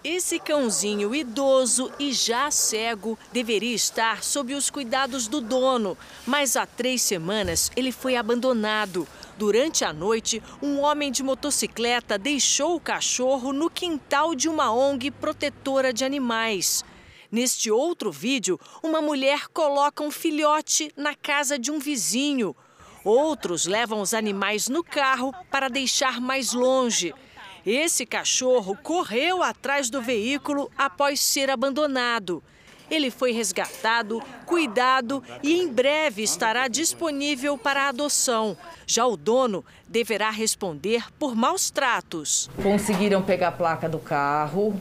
[0.05, 6.67] Esse cãozinho idoso e já cego deveria estar sob os cuidados do dono, mas há
[6.67, 9.09] três semanas ele foi abandonado.
[9.39, 15.11] Durante a noite, um homem de motocicleta deixou o cachorro no quintal de uma ONG
[15.11, 16.85] protetora de animais.
[17.33, 22.55] Neste outro vídeo, uma mulher coloca um filhote na casa de um vizinho.
[23.03, 27.15] Outros levam os animais no carro para deixar mais longe.
[27.67, 32.43] Esse cachorro correu atrás do veículo após ser abandonado.
[32.91, 38.55] Ele foi resgatado, cuidado e em breve estará disponível para adoção.
[38.87, 42.51] Já o dono deverá responder por maus tratos.
[42.63, 44.79] Conseguiram pegar a placa do carro,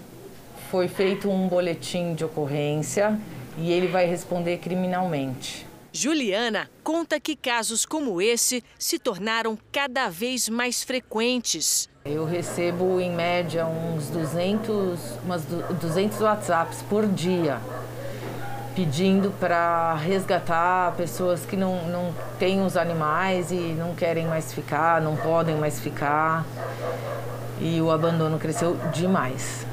[0.69, 3.17] foi feito um boletim de ocorrência
[3.57, 5.65] e ele vai responder criminalmente.
[5.93, 11.87] Juliana conta que casos como esse se tornaram cada vez mais frequentes.
[12.05, 17.59] Eu recebo em média uns 200, umas 200 WhatsApps por dia
[18.75, 24.99] pedindo para resgatar pessoas que não, não têm os animais e não querem mais ficar,
[24.99, 26.43] não podem mais ficar.
[27.61, 29.65] E o abandono cresceu demais.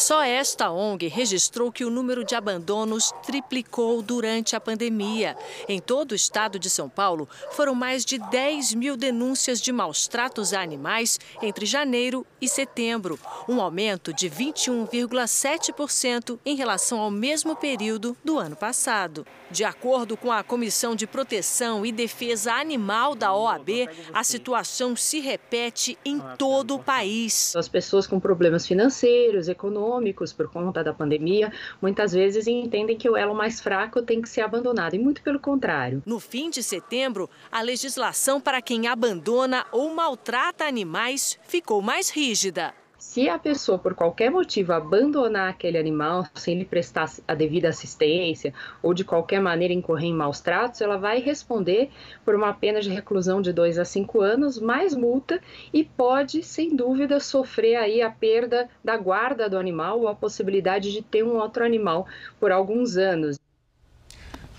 [0.00, 5.36] Só esta ONG registrou que o número de abandonos triplicou durante a pandemia.
[5.68, 10.08] Em todo o estado de São Paulo, foram mais de 10 mil denúncias de maus
[10.08, 17.54] tratos a animais entre janeiro e setembro, um aumento de 21,7% em relação ao mesmo
[17.54, 19.26] período do ano passado.
[19.50, 25.20] De acordo com a Comissão de Proteção e Defesa Animal da OAB, a situação se
[25.20, 27.54] repete em todo o país.
[27.54, 29.89] As pessoas com problemas financeiros, econômicos
[30.36, 34.42] por conta da pandemia, muitas vezes entendem que o elo mais fraco tem que ser
[34.42, 36.02] abandonado, e muito pelo contrário.
[36.06, 42.74] No fim de setembro, a legislação para quem abandona ou maltrata animais ficou mais rígida.
[43.10, 48.54] Se a pessoa, por qualquer motivo, abandonar aquele animal sem lhe prestar a devida assistência
[48.80, 51.90] ou de qualquer maneira incorrer em maus tratos, ela vai responder
[52.24, 55.40] por uma pena de reclusão de 2 a 5 anos, mais multa
[55.74, 60.92] e pode, sem dúvida, sofrer aí a perda da guarda do animal ou a possibilidade
[60.92, 62.06] de ter um outro animal
[62.38, 63.40] por alguns anos.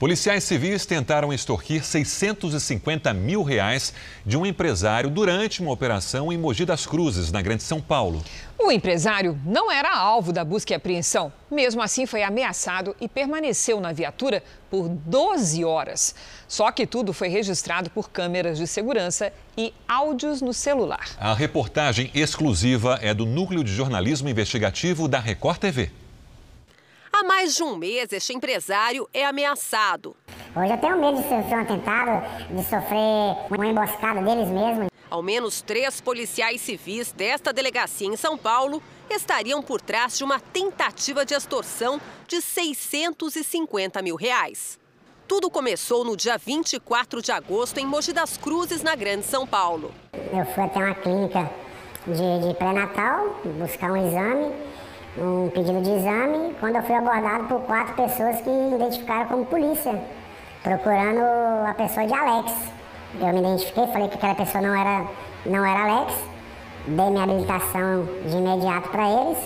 [0.02, 3.94] Policiais civis tentaram extorquir 650 mil reais
[4.26, 8.24] de um empresário durante uma operação em Mogi das Cruzes, na Grande São Paulo.
[8.58, 11.32] O empresário não era alvo da busca e apreensão.
[11.52, 16.16] Mesmo assim, foi ameaçado e permaneceu na viatura por 12 horas.
[16.48, 21.10] Só que tudo foi registrado por câmeras de segurança e áudios no celular.
[21.20, 25.92] A reportagem exclusiva é do Núcleo de Jornalismo Investigativo da Record TV.
[27.14, 30.16] Há mais de um mês, este empresário é ameaçado.
[30.56, 34.88] Hoje eu tenho medo de sofrer um atentado, de sofrer uma emboscada deles mesmos.
[35.10, 40.40] Ao menos três policiais civis desta delegacia em São Paulo estariam por trás de uma
[40.40, 44.80] tentativa de extorsão de 650 mil reais.
[45.28, 49.94] Tudo começou no dia 24 de agosto em Mogi das Cruzes, na Grande São Paulo.
[50.14, 51.50] Eu fui até uma clínica
[52.08, 54.54] de, de pré-natal, buscar um exame,
[55.18, 60.02] um pedido de exame, quando eu fui abordado por quatro pessoas que identificaram como polícia,
[60.64, 61.22] procurando
[61.68, 62.52] a pessoa de Alex.
[63.20, 65.08] Eu me identifiquei, falei que aquela pessoa não era,
[65.46, 66.14] não era Alex,
[66.88, 69.38] dei minha habilitação de imediato para eles.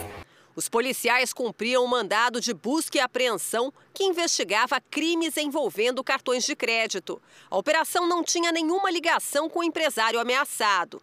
[0.55, 6.55] Os policiais cumpriam um mandado de busca e apreensão que investigava crimes envolvendo cartões de
[6.55, 7.21] crédito.
[7.49, 11.01] A operação não tinha nenhuma ligação com o empresário ameaçado.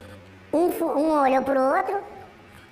[0.53, 2.22] Um, um olhou para o outro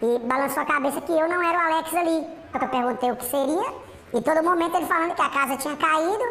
[0.03, 2.27] e balançou a cabeça que eu não era o Alex ali.
[2.55, 3.75] Eu perguntei o que seria
[4.13, 6.25] e todo momento ele falando que a casa tinha caído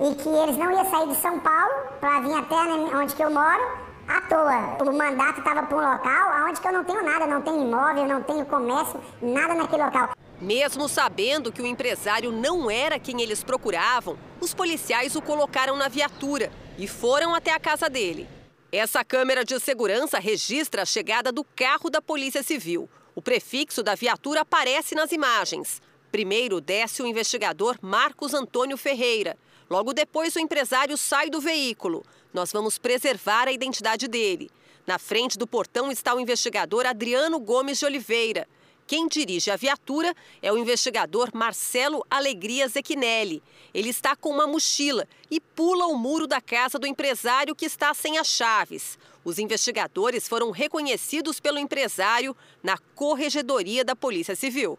[0.00, 3.30] e que eles não iam sair de São Paulo para vir até onde que eu
[3.30, 4.90] moro à toa.
[4.90, 8.06] O mandato estava para um local onde que eu não tenho nada, não tenho imóvel,
[8.06, 10.10] não tenho comércio, nada naquele local.
[10.40, 15.88] Mesmo sabendo que o empresário não era quem eles procuravam, os policiais o colocaram na
[15.88, 18.28] viatura e foram até a casa dele.
[18.70, 22.88] Essa câmera de segurança registra a chegada do carro da Polícia Civil.
[23.16, 25.80] O prefixo da viatura aparece nas imagens.
[26.12, 29.38] Primeiro desce o investigador Marcos Antônio Ferreira.
[29.70, 32.04] Logo depois, o empresário sai do veículo.
[32.30, 34.50] Nós vamos preservar a identidade dele.
[34.86, 38.46] Na frente do portão está o investigador Adriano Gomes de Oliveira.
[38.86, 43.42] Quem dirige a viatura é o investigador Marcelo Alegria Zequinelli.
[43.72, 47.94] Ele está com uma mochila e pula o muro da casa do empresário que está
[47.94, 48.98] sem as chaves.
[49.26, 54.78] Os investigadores foram reconhecidos pelo empresário na corregedoria da Polícia Civil.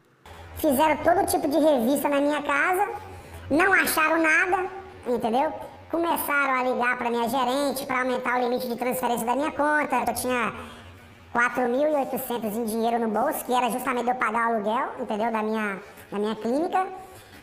[0.56, 2.88] Fizeram todo tipo de revista na minha casa,
[3.52, 4.70] não acharam nada,
[5.06, 5.52] entendeu?
[5.92, 9.98] Começaram a ligar para minha gerente para aumentar o limite de transferência da minha conta.
[10.08, 10.54] Eu tinha
[11.36, 15.30] 4.800 em dinheiro no bolso, que era justamente eu pagar o aluguel, entendeu?
[15.30, 15.78] Da minha,
[16.10, 16.88] da minha clínica.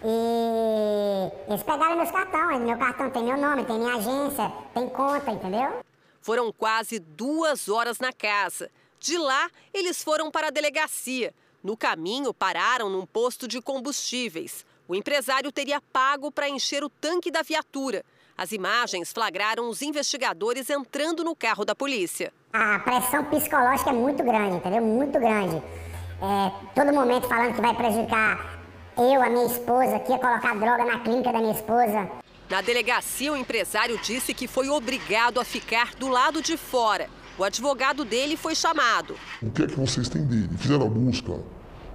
[0.03, 2.61] E eles pegaram meus cartões.
[2.61, 5.85] Meu cartão tem meu nome, tem minha agência, tem conta, entendeu?
[6.25, 8.71] Foram quase duas horas na casa.
[8.99, 11.35] De lá, eles foram para a delegacia.
[11.63, 14.65] No caminho, pararam num posto de combustíveis.
[14.89, 18.03] O empresário teria pago para encher o tanque da viatura.
[18.39, 22.33] As imagens flagraram os investigadores entrando no carro da polícia.
[22.55, 24.81] A pressão psicológica é muito grande, entendeu?
[24.81, 25.57] Muito grande.
[25.57, 28.63] É, todo momento falando que vai prejudicar
[28.97, 32.24] eu, a minha esposa, que ia colocar droga na clínica da minha esposa.
[32.55, 37.11] Na delegacia, o empresário disse que foi obrigado a ficar do lado de fora.
[37.37, 39.17] O advogado dele foi chamado.
[39.43, 40.57] O que é que vocês têm dele?
[40.57, 41.43] Fizeram a busca?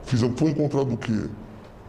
[0.03, 1.29] Fizeram, foi encontrado o quê?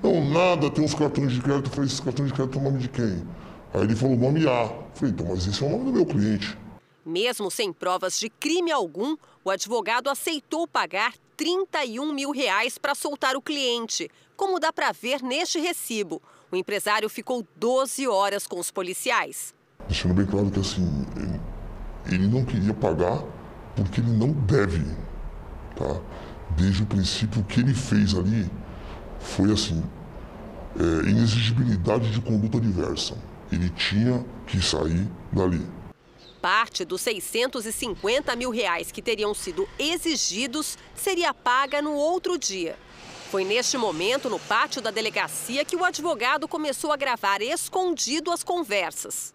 [0.01, 1.67] Não, nada, tem uns cartões de crédito.
[1.67, 3.27] Eu falei, esses cartões de crédito são o nome de quem?
[3.75, 4.69] Aí ele falou nome A.
[4.95, 6.57] Falei, então, mas esse é o nome do meu cliente.
[7.05, 13.35] Mesmo sem provas de crime algum, o advogado aceitou pagar 31 mil reais para soltar
[13.35, 16.23] o cliente, como dá para ver neste recibo.
[16.51, 19.55] O empresário ficou 12 horas com os policiais.
[19.87, 21.41] Deixando bem claro que assim, ele,
[22.15, 23.23] ele não queria pagar
[23.77, 24.85] porque ele não deve,
[25.77, 26.01] tá?
[26.57, 28.51] Desde o princípio, o que ele fez ali
[29.21, 29.83] foi assim,
[30.79, 33.17] é, inexigibilidade de conduta diversa
[33.53, 35.67] ele tinha que sair dali.
[36.41, 42.79] Parte dos 650 mil reais que teriam sido exigidos seria paga no outro dia.
[43.31, 48.43] Foi neste momento, no pátio da delegacia, que o advogado começou a gravar escondido as
[48.43, 49.33] conversas.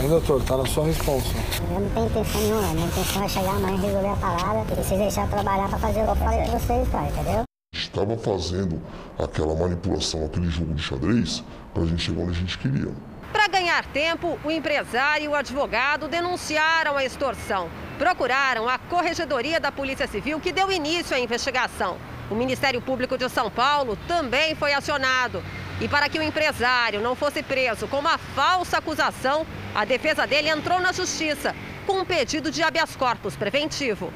[0.00, 1.28] Hein, doutor, tá na sua resposta.
[1.60, 5.00] Eu não tenho intenção nenhuma, minha intenção é chegar amanhã, resolver a parada e vocês
[5.00, 7.42] deixar trabalhar para fazer o que eu falei pra vocês, pai, entendeu?
[7.74, 8.80] Estava fazendo
[9.18, 11.42] aquela manipulação, aquele jogo de xadrez,
[11.74, 12.92] para a gente chegar onde a gente queria.
[13.32, 17.68] Para ganhar tempo, o empresário e o advogado denunciaram a extorsão.
[17.98, 21.98] Procuraram a Corregedoria da Polícia Civil, que deu início à investigação.
[22.30, 25.42] O Ministério Público de São Paulo também foi acionado.
[25.80, 30.48] E para que o empresário não fosse preso com uma falsa acusação, a defesa dele
[30.48, 31.54] entrou na justiça
[31.86, 34.12] com um pedido de habeas corpus preventivo.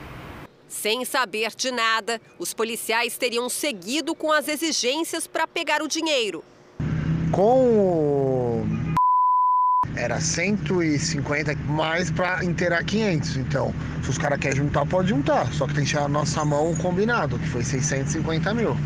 [0.68, 6.44] Sem saber de nada, os policiais teriam seguido com as exigências para pegar o dinheiro.
[7.32, 8.45] Com
[9.96, 13.36] era 150 mais para inteirar 500.
[13.36, 15.52] Então, se os caras querem juntar, pode juntar.
[15.52, 18.76] Só que tem que tirar a nossa mão combinado, que foi 650 mil.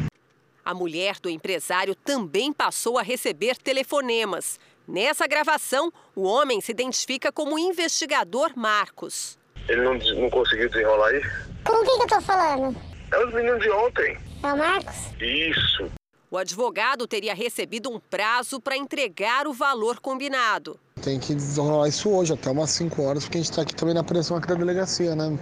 [0.65, 4.59] A mulher do empresário também passou a receber telefonemas.
[4.87, 9.39] Nessa gravação, o homem se identifica como investigador Marcos.
[9.69, 11.51] Ele não, não conseguiu desenrolar isso?
[11.65, 12.77] Com quem que eu tô falando?
[13.13, 14.19] É os meninos de ontem.
[14.43, 14.97] É o Marcos?
[15.21, 16.00] Isso.
[16.33, 20.79] O advogado teria recebido um prazo para entregar o valor combinado.
[21.03, 23.97] Tem que desenrolar isso hoje, até umas 5 horas, porque a gente está aqui também
[23.97, 25.37] na pressão aqui da delegacia, né?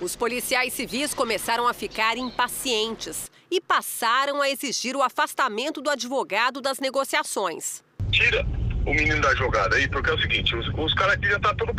[0.00, 6.60] Os policiais civis começaram a ficar impacientes e passaram a exigir o afastamento do advogado
[6.60, 7.84] das negociações.
[8.10, 8.44] Tira
[8.86, 11.54] o menino da jogada aí, porque é o seguinte, os, os caras aqui já estão
[11.54, 11.74] tá todo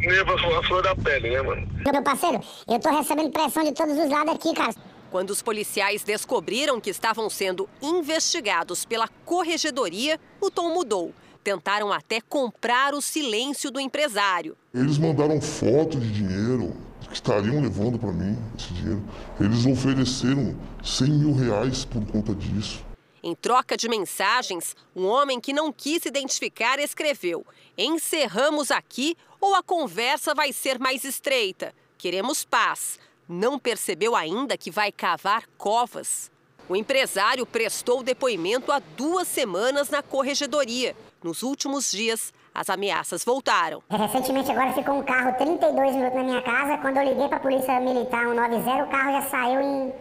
[0.00, 1.68] Nervo a flor da pele, né, mano?
[1.92, 4.72] Meu parceiro, eu tô recebendo pressão de todos os lados aqui, cara.
[5.10, 11.12] Quando os policiais descobriram que estavam sendo investigados pela corregedoria, o tom mudou.
[11.42, 14.56] Tentaram até comprar o silêncio do empresário.
[14.72, 16.76] Eles mandaram foto de dinheiro
[17.08, 19.02] que estariam levando para mim esse dinheiro.
[19.40, 22.84] Eles ofereceram 100 mil reais por conta disso.
[23.22, 27.44] Em troca de mensagens, um homem que não quis se identificar escreveu:
[27.76, 31.74] Encerramos aqui ou a conversa vai ser mais estreita.
[31.98, 32.98] Queremos paz.
[33.32, 36.32] Não percebeu ainda que vai cavar covas.
[36.68, 40.96] O empresário prestou depoimento há duas semanas na corregedoria.
[41.22, 43.84] Nos últimos dias, as ameaças voltaram.
[43.88, 46.78] Recentemente agora ficou um carro 32 minutos na minha casa.
[46.78, 49.92] Quando eu liguei para a Polícia Militar 190, o carro já saiu em,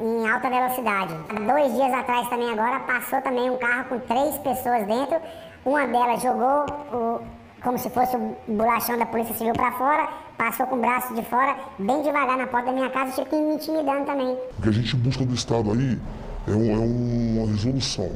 [0.00, 1.14] em alta velocidade.
[1.46, 5.20] Dois dias atrás também agora passou também um carro com três pessoas dentro.
[5.64, 10.66] Uma delas jogou o, como se fosse o bolachão da Polícia Civil para fora, passou
[10.66, 14.04] com o braço de fora, bem devagar na porta da minha casa, tipo me intimidando
[14.04, 14.36] também.
[14.58, 15.98] O que a gente busca do Estado aí
[16.48, 18.10] é, um, é uma resolução,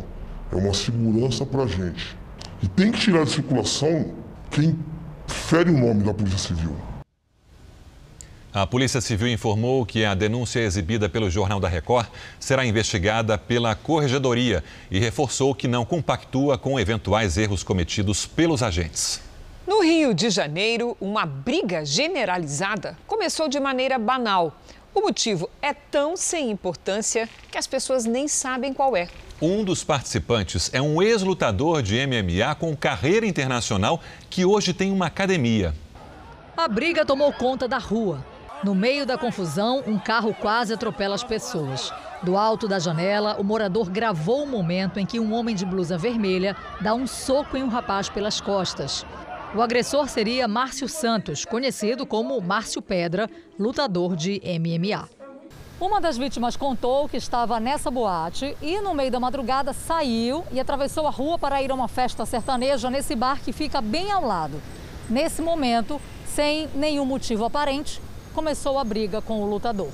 [0.53, 2.17] é uma segurança para a gente.
[2.63, 4.13] E tem que tirar de circulação
[4.51, 4.77] quem
[5.27, 6.75] fere o nome da Polícia Civil.
[8.53, 12.07] A Polícia Civil informou que a denúncia exibida pelo Jornal da Record
[12.41, 19.26] será investigada pela Corregedoria e reforçou que não compactua com eventuais erros cometidos pelos agentes.
[19.67, 24.57] No Rio de Janeiro, uma briga generalizada começou de maneira banal.
[24.95, 29.09] O motivo é tão sem importância que as pessoas nem sabem qual é.
[29.43, 34.01] Um dos participantes é um ex-lutador de MMA com carreira internacional
[34.31, 35.75] que hoje tem uma academia.
[36.57, 38.25] A briga tomou conta da rua.
[38.63, 41.93] No meio da confusão, um carro quase atropela as pessoas.
[42.23, 45.99] Do alto da janela, o morador gravou o momento em que um homem de blusa
[45.99, 49.05] vermelha dá um soco em um rapaz pelas costas.
[49.57, 53.27] O agressor seria Márcio Santos, conhecido como Márcio Pedra,
[53.59, 55.09] lutador de MMA.
[55.81, 60.61] Uma das vítimas contou que estava nessa boate e, no meio da madrugada, saiu e
[60.61, 64.27] atravessou a rua para ir a uma festa sertaneja nesse bar que fica bem ao
[64.27, 64.61] lado.
[65.09, 67.99] Nesse momento, sem nenhum motivo aparente,
[68.35, 69.93] começou a briga com o lutador.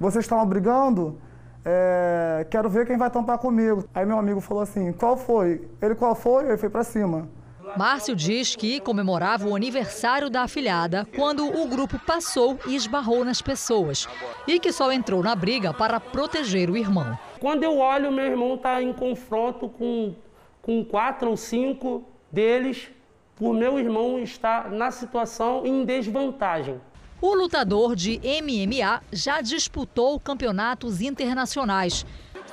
[0.00, 1.16] Vocês estavam brigando?
[1.64, 3.84] É, quero ver quem vai tampar comigo.
[3.94, 5.68] Aí meu amigo falou assim: qual foi?
[5.80, 6.46] Ele qual foi?
[6.46, 7.28] Ele foi para cima.
[7.76, 13.42] Márcio diz que comemorava o aniversário da afilhada quando o grupo passou e esbarrou nas
[13.42, 14.08] pessoas
[14.46, 17.18] e que só entrou na briga para proteger o irmão.
[17.38, 20.14] Quando eu olho, meu irmão está em confronto com,
[20.62, 22.02] com quatro ou cinco
[22.32, 22.88] deles,
[23.34, 26.80] por meu irmão estar na situação em desvantagem.
[27.20, 32.06] O lutador de MMA já disputou campeonatos internacionais.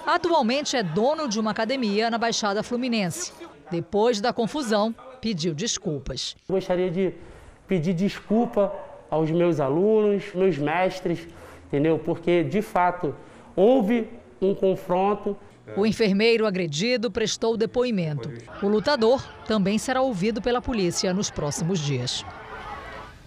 [0.05, 3.31] Atualmente é dono de uma academia na Baixada Fluminense.
[3.71, 4.93] Depois da confusão,
[5.23, 6.35] pediu desculpas.
[6.49, 7.13] Gostaria de
[7.65, 8.75] pedir desculpa
[9.09, 11.25] aos meus alunos, meus mestres,
[11.67, 11.97] entendeu?
[11.97, 13.15] Porque de fato
[13.55, 14.09] houve
[14.41, 15.37] um confronto.
[15.77, 18.29] O enfermeiro agredido prestou depoimento.
[18.61, 22.25] O lutador também será ouvido pela polícia nos próximos dias.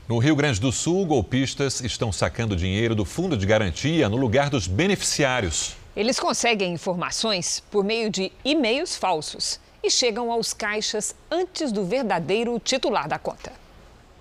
[0.06, 4.50] No Rio Grande do Sul, golpistas estão sacando dinheiro do fundo de garantia no lugar
[4.50, 5.74] dos beneficiários.
[5.96, 12.58] Eles conseguem informações por meio de e-mails falsos e chegam aos caixas antes do verdadeiro
[12.58, 13.52] titular da conta.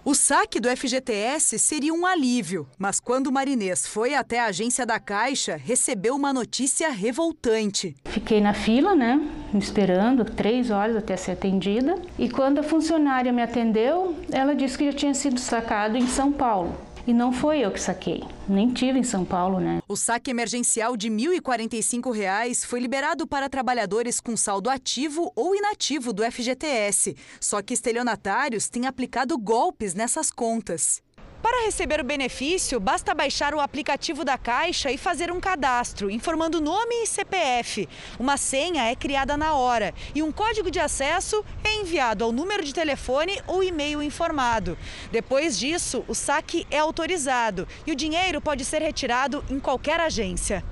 [0.03, 4.85] O saque do FGTS seria um alívio, mas quando o Marinês foi até a agência
[4.85, 7.95] da Caixa, recebeu uma notícia revoltante.
[8.05, 9.19] Fiquei na fila, né,
[9.55, 11.99] esperando três horas até ser atendida.
[12.19, 16.31] E quando a funcionária me atendeu, ela disse que já tinha sido sacado em São
[16.31, 16.77] Paulo.
[17.07, 19.79] E não foi eu que saquei, nem tive em São Paulo, né?
[19.87, 26.11] O saque emergencial de R$ 1.045 foi liberado para trabalhadores com saldo ativo ou inativo
[26.11, 27.15] do FGTS.
[27.39, 31.04] Só que estelionatários têm aplicado golpes nessas contas.
[31.45, 36.59] Para receber o benefício, basta baixar o aplicativo da Caixa e fazer um cadastro, informando
[36.59, 37.87] nome e CPF.
[38.17, 42.65] Uma senha é criada na hora e um código de acesso é enviado ao número
[42.65, 44.75] de telefone ou e-mail informado.
[45.11, 50.63] Depois disso, o saque é autorizado e o dinheiro pode ser retirado em qualquer agência.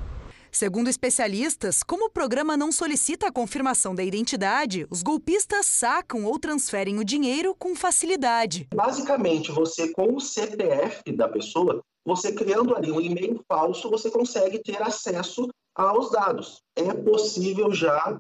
[0.54, 6.38] Segundo especialistas, como o programa não solicita a confirmação da identidade, os golpistas sacam ou
[6.38, 8.68] transferem o dinheiro com facilidade.
[8.72, 14.60] Basicamente, você com o CPF da pessoa, você criando ali um e-mail falso, você consegue
[14.60, 16.62] ter acesso aos dados.
[16.76, 18.16] É possível já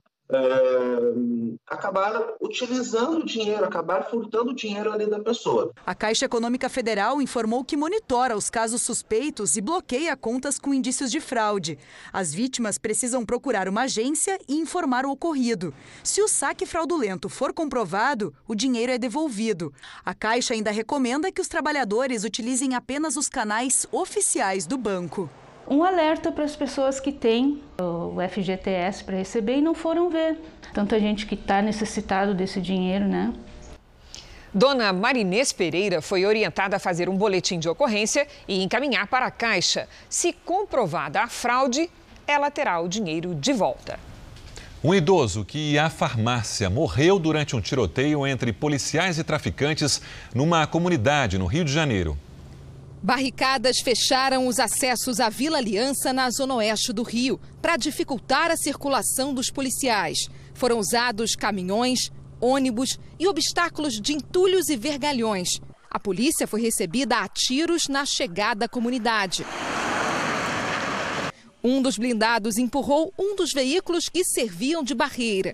[1.67, 5.71] acabar utilizando o dinheiro, acabar furtando o dinheiro ali da pessoa.
[5.85, 11.11] A Caixa Econômica Federal informou que monitora os casos suspeitos e bloqueia contas com indícios
[11.11, 11.77] de fraude.
[12.11, 15.73] As vítimas precisam procurar uma agência e informar o ocorrido.
[16.03, 19.73] Se o saque fraudulento for comprovado, o dinheiro é devolvido.
[20.05, 25.29] A Caixa ainda recomenda que os trabalhadores utilizem apenas os canais oficiais do banco
[25.67, 30.37] um alerta para as pessoas que têm o FGTS para receber e não foram ver.
[30.73, 33.33] Tanta gente que está necessitado desse dinheiro, né?
[34.53, 39.31] Dona Marinês Pereira foi orientada a fazer um boletim de ocorrência e encaminhar para a
[39.31, 39.87] Caixa.
[40.07, 41.89] Se comprovada a fraude,
[42.27, 43.97] ela terá o dinheiro de volta.
[44.83, 50.01] Um idoso que ia à farmácia morreu durante um tiroteio entre policiais e traficantes
[50.35, 52.17] numa comunidade no Rio de Janeiro.
[53.03, 58.55] Barricadas fecharam os acessos à Vila Aliança na zona oeste do Rio para dificultar a
[58.55, 60.29] circulação dos policiais.
[60.53, 65.59] Foram usados caminhões, ônibus e obstáculos de entulhos e vergalhões.
[65.91, 69.45] A polícia foi recebida a tiros na chegada à comunidade.
[71.61, 75.53] Um dos blindados empurrou um dos veículos que serviam de barreira.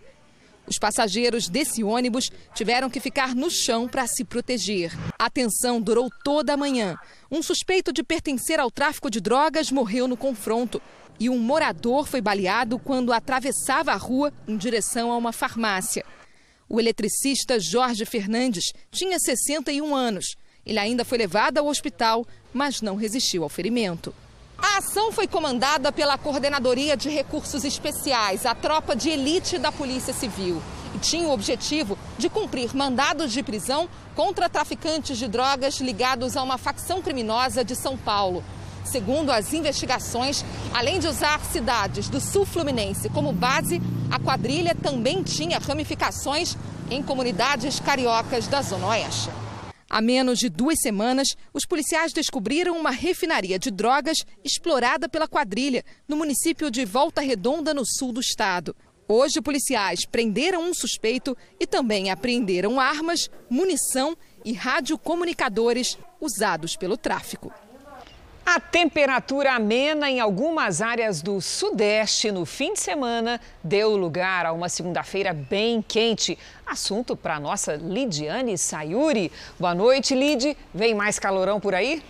[0.70, 4.96] Os passageiros desse ônibus tiveram que ficar no chão para se proteger.
[5.18, 6.96] A tensão durou toda a manhã.
[7.32, 10.80] Um suspeito de pertencer ao tráfico de drogas morreu no confronto.
[11.20, 16.06] E um morador foi baleado quando atravessava a rua em direção a uma farmácia.
[16.70, 20.36] O eletricista Jorge Fernandes tinha 61 anos.
[20.64, 24.14] Ele ainda foi levado ao hospital, mas não resistiu ao ferimento.
[24.62, 30.14] A ação foi comandada pela Coordenadoria de Recursos Especiais, a tropa de elite da Polícia
[30.14, 30.62] Civil,
[30.94, 36.44] e tinha o objetivo de cumprir mandados de prisão contra traficantes de drogas ligados a
[36.44, 38.44] uma facção criminosa de São Paulo.
[38.84, 40.44] Segundo as investigações,
[40.74, 43.82] além de usar cidades do sul fluminense como base,
[44.12, 46.58] a quadrilha também tinha ramificações
[46.92, 49.30] em comunidades cariocas da Zona Oeste.
[49.90, 55.84] Há menos de duas semanas, os policiais descobriram uma refinaria de drogas explorada pela quadrilha
[56.08, 58.76] no município de Volta Redonda, no sul do estado.
[59.08, 64.16] Hoje, policiais prenderam um suspeito e também apreenderam armas, munição
[64.46, 67.52] e radiocomunicadores usados pelo tráfico.
[68.52, 74.52] A temperatura amena em algumas áreas do Sudeste no fim de semana deu lugar a
[74.52, 76.36] uma segunda-feira bem quente.
[76.66, 79.32] Assunto para nossa Lidiane Sayuri.
[79.60, 80.58] Boa noite, Lid.
[80.74, 82.02] Vem mais calorão por aí?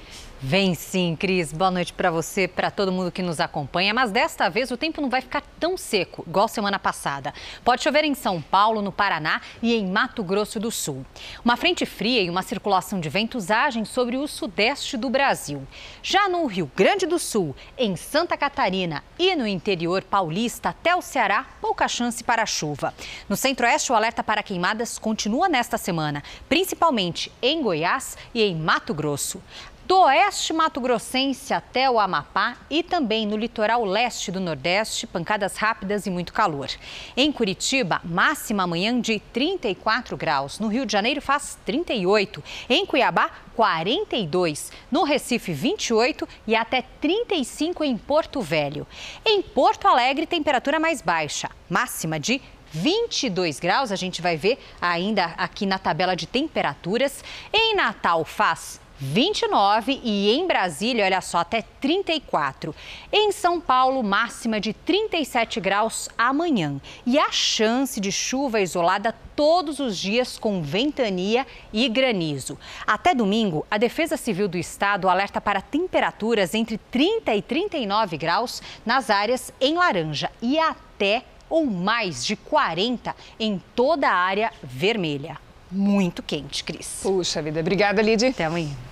[0.42, 1.52] Vem sim, Cris.
[1.52, 3.94] Boa noite para você, para todo mundo que nos acompanha.
[3.94, 7.34] Mas desta vez o tempo não vai ficar tão seco, igual semana passada.
[7.62, 11.06] Pode chover em São Paulo, no Paraná e em Mato Grosso do Sul.
[11.44, 15.68] Uma frente fria e uma circulação de ventos agem sobre o sudeste do Brasil.
[16.02, 21.02] Já no Rio Grande do Sul, em Santa Catarina e no interior paulista até o
[21.02, 22.94] Ceará, pouca chance para chuva.
[23.28, 28.94] No centro-oeste, o alerta para queimadas continua nesta semana, principalmente em Goiás e em Mato
[28.94, 29.42] Grosso
[29.90, 36.06] do oeste mato-grossense até o Amapá e também no litoral leste do Nordeste, pancadas rápidas
[36.06, 36.70] e muito calor.
[37.18, 40.60] Em Curitiba, máxima amanhã de 34 graus.
[40.60, 42.44] No Rio de Janeiro faz 38.
[42.70, 44.72] Em Cuiabá, 42.
[44.92, 48.86] No Recife, 28 e até 35 em Porto Velho.
[49.26, 52.40] Em Porto Alegre, temperatura mais baixa, máxima de
[52.72, 57.24] 22 graus, a gente vai ver ainda aqui na tabela de temperaturas.
[57.52, 62.76] Em Natal faz 29 e em Brasília, olha só, até 34.
[63.12, 66.82] Em São Paulo, máxima de 37 graus amanhã.
[67.06, 72.58] E a chance de chuva isolada todos os dias com ventania e granizo.
[72.86, 78.62] Até domingo, a Defesa Civil do Estado alerta para temperaturas entre 30 e 39 graus
[78.86, 85.38] nas áreas em laranja e até ou mais de 40 em toda a área vermelha.
[85.72, 87.00] Muito quente, Cris.
[87.02, 88.28] Puxa vida, obrigada, Lidy.
[88.28, 88.89] Até amanhã.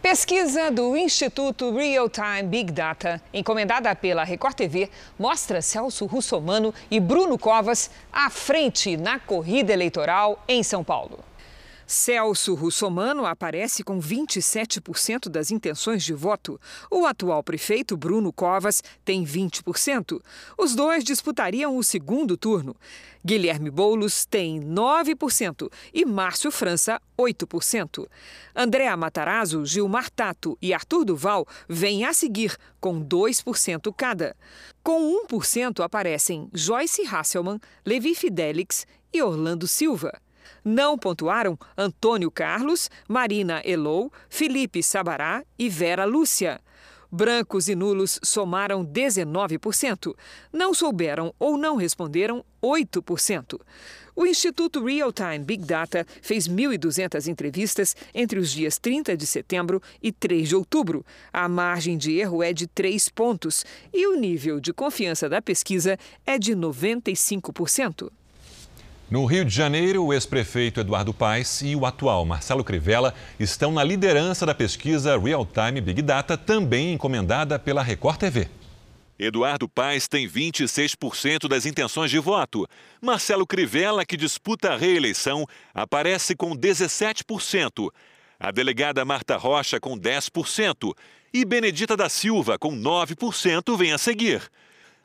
[0.00, 6.98] Pesquisa do Instituto Real Time Big Data, encomendada pela Record TV, mostra Celso Russomano e
[6.98, 11.18] Bruno Covas à frente na corrida eleitoral em São Paulo.
[11.86, 16.60] Celso Russomano aparece com 27% das intenções de voto.
[16.90, 20.20] O atual prefeito, Bruno Covas, tem 20%.
[20.58, 22.74] Os dois disputariam o segundo turno.
[23.24, 28.06] Guilherme Boulos tem 9% e Márcio França, 8%.
[28.54, 34.36] Andréa Matarazzo, Gilmar Tato e Arthur Duval vêm a seguir, com 2% cada.
[34.82, 40.12] Com 1% aparecem Joyce Hasselman, Levi Fidelix e Orlando Silva.
[40.68, 46.60] Não pontuaram Antônio Carlos, Marina Elou, Felipe Sabará e Vera Lúcia.
[47.08, 50.12] Brancos e nulos somaram 19%.
[50.52, 53.60] Não souberam ou não responderam 8%.
[54.16, 59.80] O Instituto Real Time Big Data fez 1.200 entrevistas entre os dias 30 de setembro
[60.02, 61.06] e 3 de outubro.
[61.32, 63.64] A margem de erro é de 3 pontos
[63.94, 65.96] e o nível de confiança da pesquisa
[66.26, 68.10] é de 95%.
[69.08, 73.84] No Rio de Janeiro, o ex-prefeito Eduardo Paes e o atual Marcelo Crivella estão na
[73.84, 78.48] liderança da pesquisa Real Time Big Data, também encomendada pela Record TV.
[79.16, 82.66] Eduardo Paes tem 26% das intenções de voto.
[83.00, 87.88] Marcelo Crivella, que disputa a reeleição, aparece com 17%.
[88.40, 90.92] A delegada Marta Rocha com 10%
[91.32, 94.42] e Benedita da Silva com 9% vem a seguir.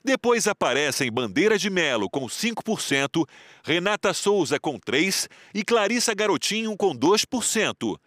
[0.03, 3.27] Depois aparecem Bandeira de Melo com 5%,
[3.63, 7.97] Renata Souza com 3% e Clarissa Garotinho com 2%.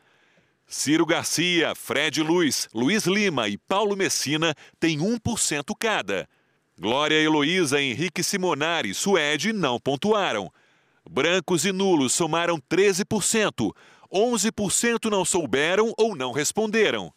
[0.67, 6.29] Ciro Garcia, Fred Luiz, Luiz Lima e Paulo Messina têm 1% cada.
[6.77, 10.51] Glória Heloísa, Henrique Simonari e Suede não pontuaram.
[11.09, 13.71] Brancos e nulos somaram 13%.
[14.13, 17.13] 11% não souberam ou não responderam.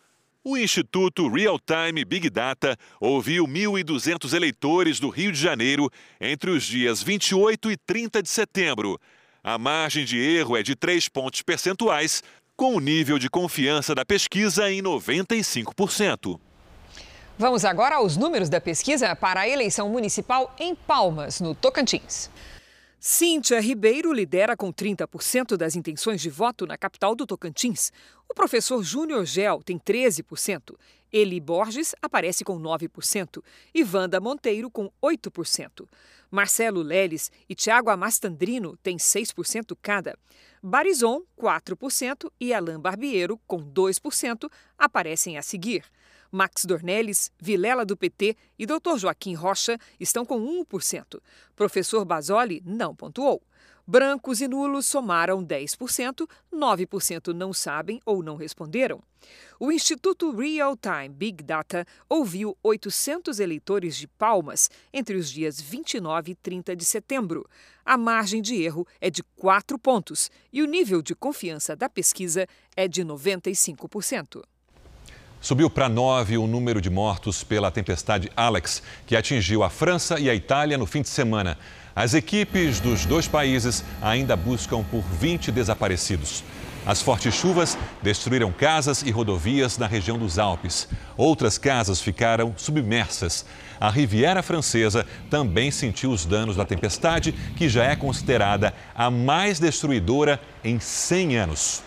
[0.49, 5.91] O Instituto Real Time Big Data ouviu 1.200 eleitores do Rio de Janeiro
[6.21, 8.97] entre os dias 28 e 30 de setembro.
[9.43, 12.23] A margem de erro é de 3 pontos percentuais,
[12.55, 16.39] com o nível de confiança da pesquisa em 95%.
[17.37, 22.29] Vamos agora aos números da pesquisa para a eleição municipal em Palmas, no Tocantins.
[23.09, 27.89] Cíntia Ribeiro lidera com 30% das intenções de voto na capital do Tocantins.
[28.27, 30.75] O professor Júnior Gel tem 13%.
[31.09, 33.41] Eli Borges aparece com 9%
[33.73, 35.87] e Wanda Monteiro com 8%.
[36.29, 40.19] Marcelo Leles e Tiago Amastandrino têm 6% cada.
[40.61, 45.85] Barizon, 4% e Alain Barbiero, com 2%, aparecem a seguir.
[46.31, 48.97] Max Dornelles, Vilela do PT e Dr.
[48.97, 51.19] Joaquim Rocha estão com 1%.
[51.55, 53.41] Professor Basoli não pontuou.
[53.89, 59.01] Brancos e nulos somaram 10%, 9% não sabem ou não responderam.
[59.57, 66.33] O Instituto Real Time Big Data ouviu 800 eleitores de Palmas entre os dias 29
[66.33, 67.49] e 30 de setembro.
[67.85, 72.45] A margem de erro é de 4 pontos e o nível de confiança da pesquisa
[72.75, 74.43] é de 95%.
[75.39, 80.29] Subiu para nove o número de mortos pela tempestade Alex, que atingiu a França e
[80.29, 81.57] a Itália no fim de semana.
[81.95, 86.43] As equipes dos dois países ainda buscam por 20 desaparecidos.
[86.85, 90.87] As fortes chuvas destruíram casas e rodovias na região dos Alpes.
[91.17, 93.45] Outras casas ficaram submersas.
[93.79, 99.59] A Riviera Francesa também sentiu os danos da tempestade, que já é considerada a mais
[99.59, 101.83] destruidora em 100 anos.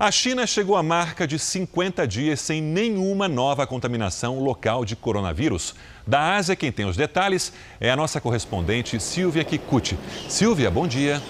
[0.00, 5.74] A China chegou à marca de 50 dias sem nenhuma nova contaminação local de coronavírus.
[6.06, 9.98] Da Ásia, quem tem os detalhes é a nossa correspondente Silvia Kikuchi.
[10.28, 11.20] Silvia, bom dia.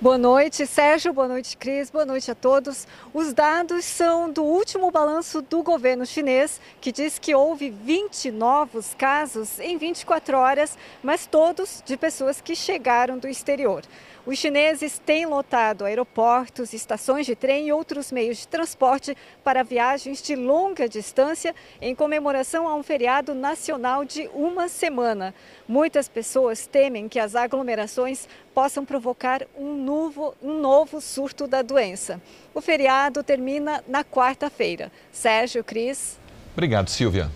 [0.00, 1.12] Boa noite, Sérgio.
[1.12, 1.90] Boa noite, Cris.
[1.90, 2.86] Boa noite a todos.
[3.12, 8.94] Os dados são do último balanço do governo chinês, que diz que houve 20 novos
[8.94, 13.82] casos em 24 horas, mas todos de pessoas que chegaram do exterior.
[14.28, 20.20] Os chineses têm lotado aeroportos, estações de trem e outros meios de transporte para viagens
[20.20, 25.34] de longa distância em comemoração a um feriado nacional de uma semana.
[25.66, 32.20] Muitas pessoas temem que as aglomerações possam provocar um novo, um novo surto da doença.
[32.52, 34.92] O feriado termina na quarta-feira.
[35.10, 36.18] Sérgio, Cris.
[36.52, 37.30] Obrigado, Silvia.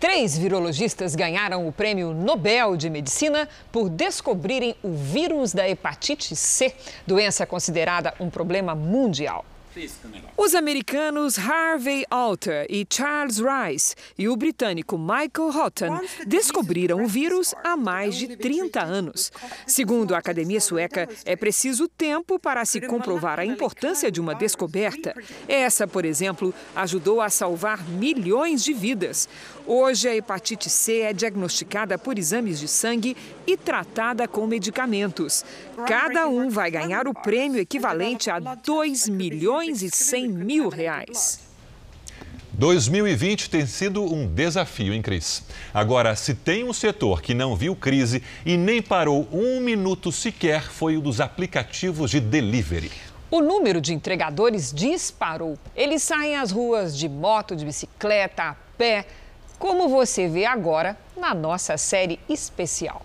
[0.00, 6.74] Três virologistas ganharam o Prêmio Nobel de Medicina por descobrirem o vírus da hepatite C,
[7.06, 9.44] doença considerada um problema mundial.
[10.36, 17.54] Os americanos Harvey Alter e Charles Rice e o britânico Michael Houghton descobriram o vírus
[17.62, 19.30] há mais de 30 anos.
[19.66, 25.14] Segundo a Academia Sueca, é preciso tempo para se comprovar a importância de uma descoberta.
[25.46, 29.28] Essa, por exemplo, ajudou a salvar milhões de vidas.
[29.72, 33.16] Hoje, a hepatite C é diagnosticada por exames de sangue
[33.46, 35.44] e tratada com medicamentos.
[35.86, 41.38] Cada um vai ganhar o prêmio equivalente a 2 milhões e 100 mil reais.
[42.54, 45.44] 2020 tem sido um desafio, hein, Cris?
[45.72, 50.64] Agora, se tem um setor que não viu crise e nem parou um minuto sequer,
[50.68, 52.90] foi o dos aplicativos de delivery.
[53.30, 55.56] O número de entregadores disparou.
[55.76, 59.06] Eles saem às ruas de moto, de bicicleta, a pé,
[59.60, 63.02] como você vê agora na nossa série especial.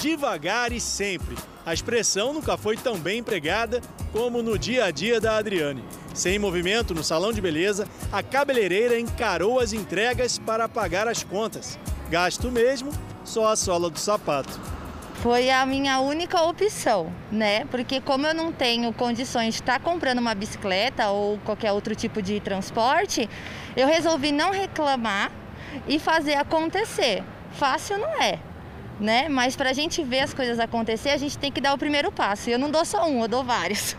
[0.00, 1.36] devagar e sempre.
[1.64, 3.82] A expressão nunca foi tão bem empregada
[4.12, 5.84] como no dia a dia da Adriane.
[6.14, 11.78] Sem movimento no salão de beleza, a cabeleireira encarou as entregas para pagar as contas.
[12.08, 12.90] Gasto mesmo,
[13.24, 14.58] só a sola do sapato.
[15.22, 17.66] Foi a minha única opção, né?
[17.66, 22.22] Porque como eu não tenho condições de estar comprando uma bicicleta ou qualquer outro tipo
[22.22, 23.28] de transporte,
[23.76, 25.30] eu resolvi não reclamar
[25.86, 27.22] e fazer acontecer.
[27.52, 28.38] Fácil não é,
[28.98, 29.28] né?
[29.28, 32.10] Mas para a gente ver as coisas acontecer, a gente tem que dar o primeiro
[32.10, 32.48] passo.
[32.48, 33.94] E eu não dou só um, eu dou vários.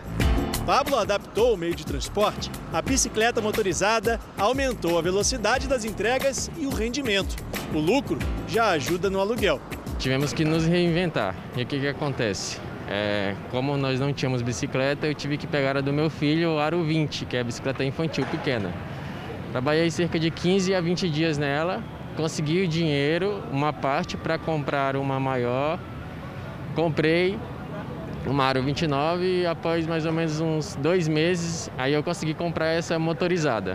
[0.66, 2.50] Pablo adaptou o meio de transporte.
[2.72, 7.36] A bicicleta motorizada aumentou a velocidade das entregas e o rendimento.
[7.72, 8.18] O lucro
[8.48, 9.60] já ajuda no aluguel.
[10.02, 11.32] Tivemos que nos reinventar.
[11.56, 12.58] E o que, que acontece?
[12.88, 16.58] É, como nós não tínhamos bicicleta, eu tive que pegar a do meu filho, o
[16.58, 18.74] Aro 20, que é a bicicleta infantil pequena.
[19.52, 21.84] Trabalhei cerca de 15 a 20 dias nela,
[22.16, 25.78] consegui o dinheiro, uma parte para comprar uma maior.
[26.74, 27.38] Comprei
[28.26, 32.70] uma Aro 29 e após mais ou menos uns dois meses, aí eu consegui comprar
[32.70, 33.74] essa motorizada.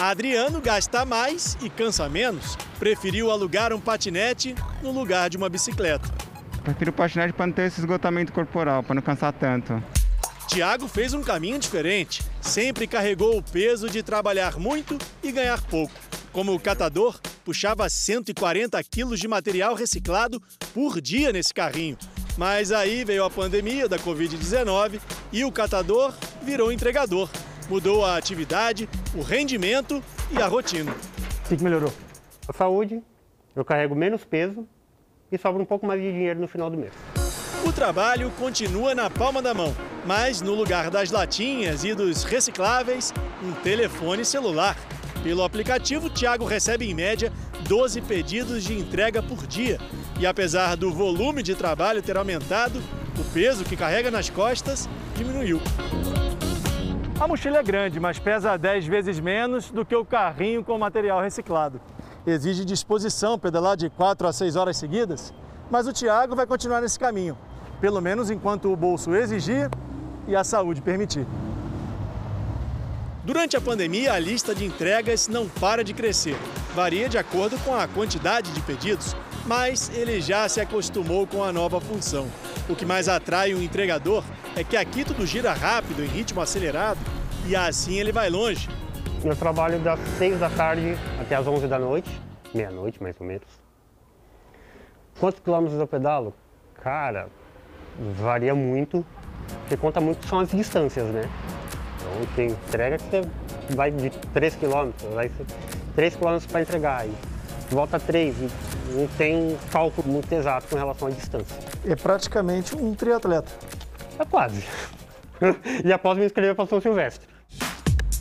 [0.00, 2.56] Adriano gasta mais e cansa menos.
[2.78, 6.08] Preferiu alugar um patinete no lugar de uma bicicleta.
[6.64, 9.82] Prefiro o patinete para não ter esse esgotamento corporal, para não cansar tanto.
[10.48, 12.22] Tiago fez um caminho diferente.
[12.40, 15.92] Sempre carregou o peso de trabalhar muito e ganhar pouco.
[16.32, 20.42] Como o catador, puxava 140 quilos de material reciclado
[20.72, 21.98] por dia nesse carrinho.
[22.38, 24.98] Mas aí veio a pandemia da Covid-19
[25.30, 27.28] e o catador virou entregador.
[27.70, 30.02] Mudou a atividade, o rendimento
[30.32, 30.92] e a rotina.
[31.44, 31.92] O que melhorou?
[32.48, 33.00] A saúde,
[33.54, 34.66] eu carrego menos peso
[35.30, 36.92] e sobra um pouco mais de dinheiro no final do mês.
[37.64, 39.72] O trabalho continua na palma da mão,
[40.04, 44.76] mas no lugar das latinhas e dos recicláveis, um telefone celular.
[45.22, 47.32] Pelo aplicativo, Tiago recebe em média
[47.68, 49.78] 12 pedidos de entrega por dia.
[50.18, 52.82] E apesar do volume de trabalho ter aumentado,
[53.16, 55.60] o peso que carrega nas costas diminuiu.
[57.20, 61.20] A mochila é grande, mas pesa 10 vezes menos do que o carrinho com material
[61.20, 61.78] reciclado.
[62.26, 65.34] Exige disposição pedalar de 4 a 6 horas seguidas,
[65.70, 67.36] mas o Tiago vai continuar nesse caminho,
[67.78, 69.68] pelo menos enquanto o bolso exigir
[70.26, 71.26] e a saúde permitir.
[73.22, 76.38] Durante a pandemia, a lista de entregas não para de crescer.
[76.74, 79.14] Varia de acordo com a quantidade de pedidos,
[79.50, 82.28] mas ele já se acostumou com a nova função.
[82.68, 84.22] O que mais atrai o entregador
[84.54, 87.00] é que aqui tudo gira rápido, em ritmo acelerado,
[87.48, 88.68] e assim ele vai longe.
[89.24, 92.08] Eu trabalho das 6 da tarde até as 11 da noite,
[92.54, 93.48] meia-noite mais ou menos.
[95.18, 96.32] Quantos quilômetros eu pedalo?
[96.80, 97.26] Cara,
[98.20, 99.04] varia muito,
[99.62, 101.28] porque conta muito são as distâncias, né?
[101.96, 105.44] Então tem entrega que você vai de 3 km, vai ser
[105.96, 107.12] 3 km para entregar, e
[107.74, 108.36] volta 3,
[108.90, 111.56] não tem cálculo muito exato com relação à distância.
[111.84, 113.50] É praticamente um triatleta.
[114.18, 114.64] É quase.
[115.84, 117.26] e após me inscrever para São Silvestre.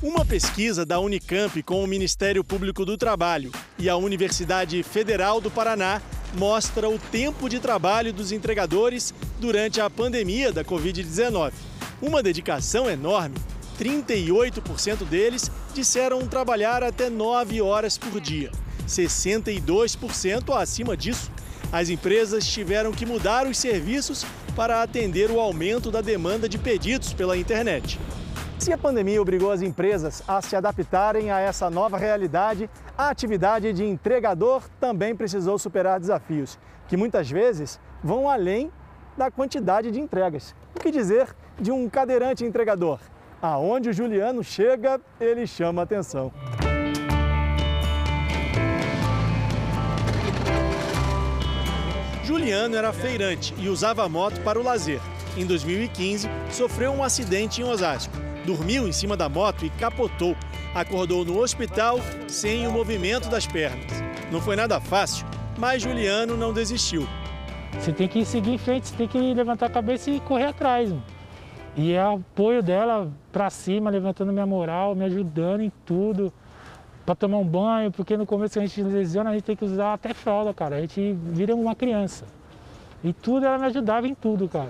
[0.01, 5.51] Uma pesquisa da Unicamp com o Ministério Público do Trabalho e a Universidade Federal do
[5.51, 6.01] Paraná
[6.35, 11.51] mostra o tempo de trabalho dos entregadores durante a pandemia da Covid-19.
[12.01, 13.35] Uma dedicação enorme.
[13.77, 18.51] 38% deles disseram trabalhar até 9 horas por dia.
[18.89, 21.31] 62% acima disso.
[21.71, 24.25] As empresas tiveram que mudar os serviços
[24.55, 27.99] para atender o aumento da demanda de pedidos pela internet.
[28.57, 33.71] Se a pandemia obrigou as empresas a se adaptarem a essa nova realidade, a atividade
[33.71, 38.69] de entregador também precisou superar desafios, que muitas vezes vão além
[39.17, 40.53] da quantidade de entregas.
[40.75, 42.99] O que dizer de um cadeirante entregador?
[43.41, 46.31] Aonde o Juliano chega, ele chama atenção.
[52.29, 55.01] Juliano era feirante e usava a moto para o lazer.
[55.35, 58.13] Em 2015, sofreu um acidente em Osasco.
[58.45, 60.35] Dormiu em cima da moto e capotou.
[60.75, 64.03] Acordou no hospital sem o movimento das pernas.
[64.31, 65.25] Não foi nada fácil,
[65.57, 67.07] mas Juliano não desistiu.
[67.79, 70.87] Você tem que seguir em frente, você tem que levantar a cabeça e correr atrás.
[70.91, 71.03] Mano.
[71.75, 76.31] E é o apoio dela para cima, levantando minha moral, me ajudando em tudo.
[77.09, 79.65] Para tomar um banho, porque no começo que a gente lesiona, a gente tem que
[79.65, 80.75] usar até fralda, cara.
[80.75, 82.25] A gente vira uma criança.
[83.03, 84.69] E tudo ela me ajudava em tudo, cara.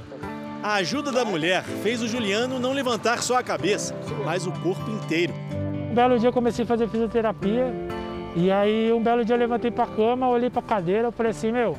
[0.63, 4.89] A ajuda da mulher fez o Juliano não levantar só a cabeça, mas o corpo
[4.89, 5.33] inteiro.
[5.91, 7.73] Um belo dia eu comecei a fazer fisioterapia.
[8.33, 11.11] E aí um belo dia eu levantei para a cama, olhei para a cadeira, eu
[11.11, 11.75] falei assim, meu,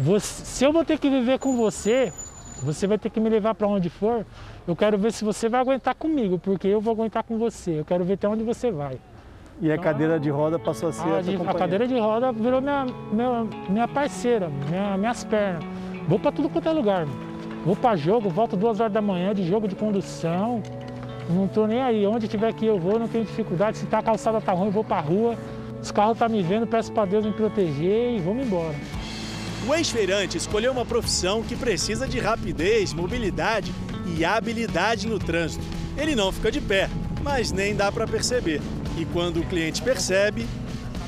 [0.00, 2.12] você, se eu vou ter que viver com você,
[2.64, 4.26] você vai ter que me levar para onde for.
[4.66, 7.78] Eu quero ver se você vai aguentar comigo, porque eu vou aguentar com você.
[7.78, 8.98] Eu quero ver até onde você vai.
[9.60, 12.30] E a cadeira de roda passou a ser a, a, de, a cadeira de roda
[12.30, 15.64] virou minha, minha, minha parceira, minha, minhas pernas.
[16.06, 17.06] Vou para tudo quanto é lugar.
[17.64, 20.62] Vou para jogo, volto duas horas da manhã de jogo de condução.
[21.28, 22.06] Não tô nem aí.
[22.06, 23.78] Onde tiver que eu vou, não tenho dificuldade.
[23.78, 25.36] Se tá a calçada tá ruim, vou pra rua.
[25.82, 28.74] Os carros tá me vendo, peço para Deus me proteger e vamos embora.
[29.66, 33.72] O ex-feirante escolheu uma profissão que precisa de rapidez, mobilidade
[34.16, 35.64] e habilidade no trânsito.
[35.96, 36.88] Ele não fica de pé,
[37.22, 38.60] mas nem dá para perceber.
[38.96, 40.46] E quando o cliente percebe.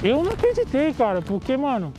[0.02, 1.92] Eu não acreditei, cara, porque, mano,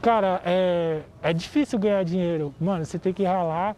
[0.00, 2.54] cara, é, é difícil ganhar dinheiro.
[2.60, 3.76] Mano, você tem que ralar.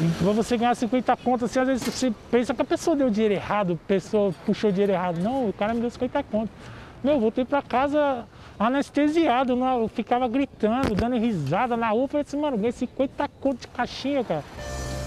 [0.00, 3.10] E pra você ganhar 50 contas, assim, às vezes você pensa que a pessoa deu
[3.10, 5.18] dinheiro errado, a pessoa puxou dinheiro errado.
[5.18, 6.54] Não, o cara me deu 50 contas.
[7.02, 8.24] Meu, voltei pra casa
[8.58, 12.06] anestesiado, eu ficava gritando, dando risada na rua.
[12.06, 14.44] Falei assim, mano, ganhei 50 contas de caixinha, cara.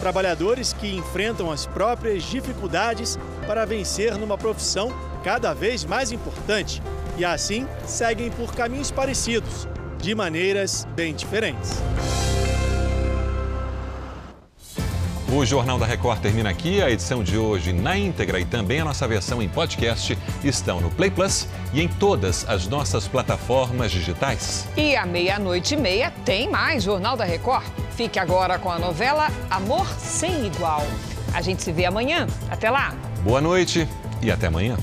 [0.01, 3.17] Trabalhadores que enfrentam as próprias dificuldades
[3.47, 4.91] para vencer numa profissão
[5.25, 6.83] cada vez mais importante
[7.17, 9.67] e assim seguem por caminhos parecidos,
[9.97, 11.81] de maneiras bem diferentes.
[15.27, 16.79] O Jornal da Record termina aqui.
[16.79, 20.91] A edição de hoje na íntegra e também a nossa versão em podcast estão no
[20.91, 24.67] Play Plus e em todas as nossas plataformas digitais.
[24.77, 27.65] E à meia-noite e meia tem mais Jornal da Record.
[27.97, 30.85] Fique agora com a novela Amor Sem Igual.
[31.33, 32.27] A gente se vê amanhã.
[32.47, 32.93] Até lá.
[33.23, 33.87] Boa noite
[34.21, 34.77] e até amanhã.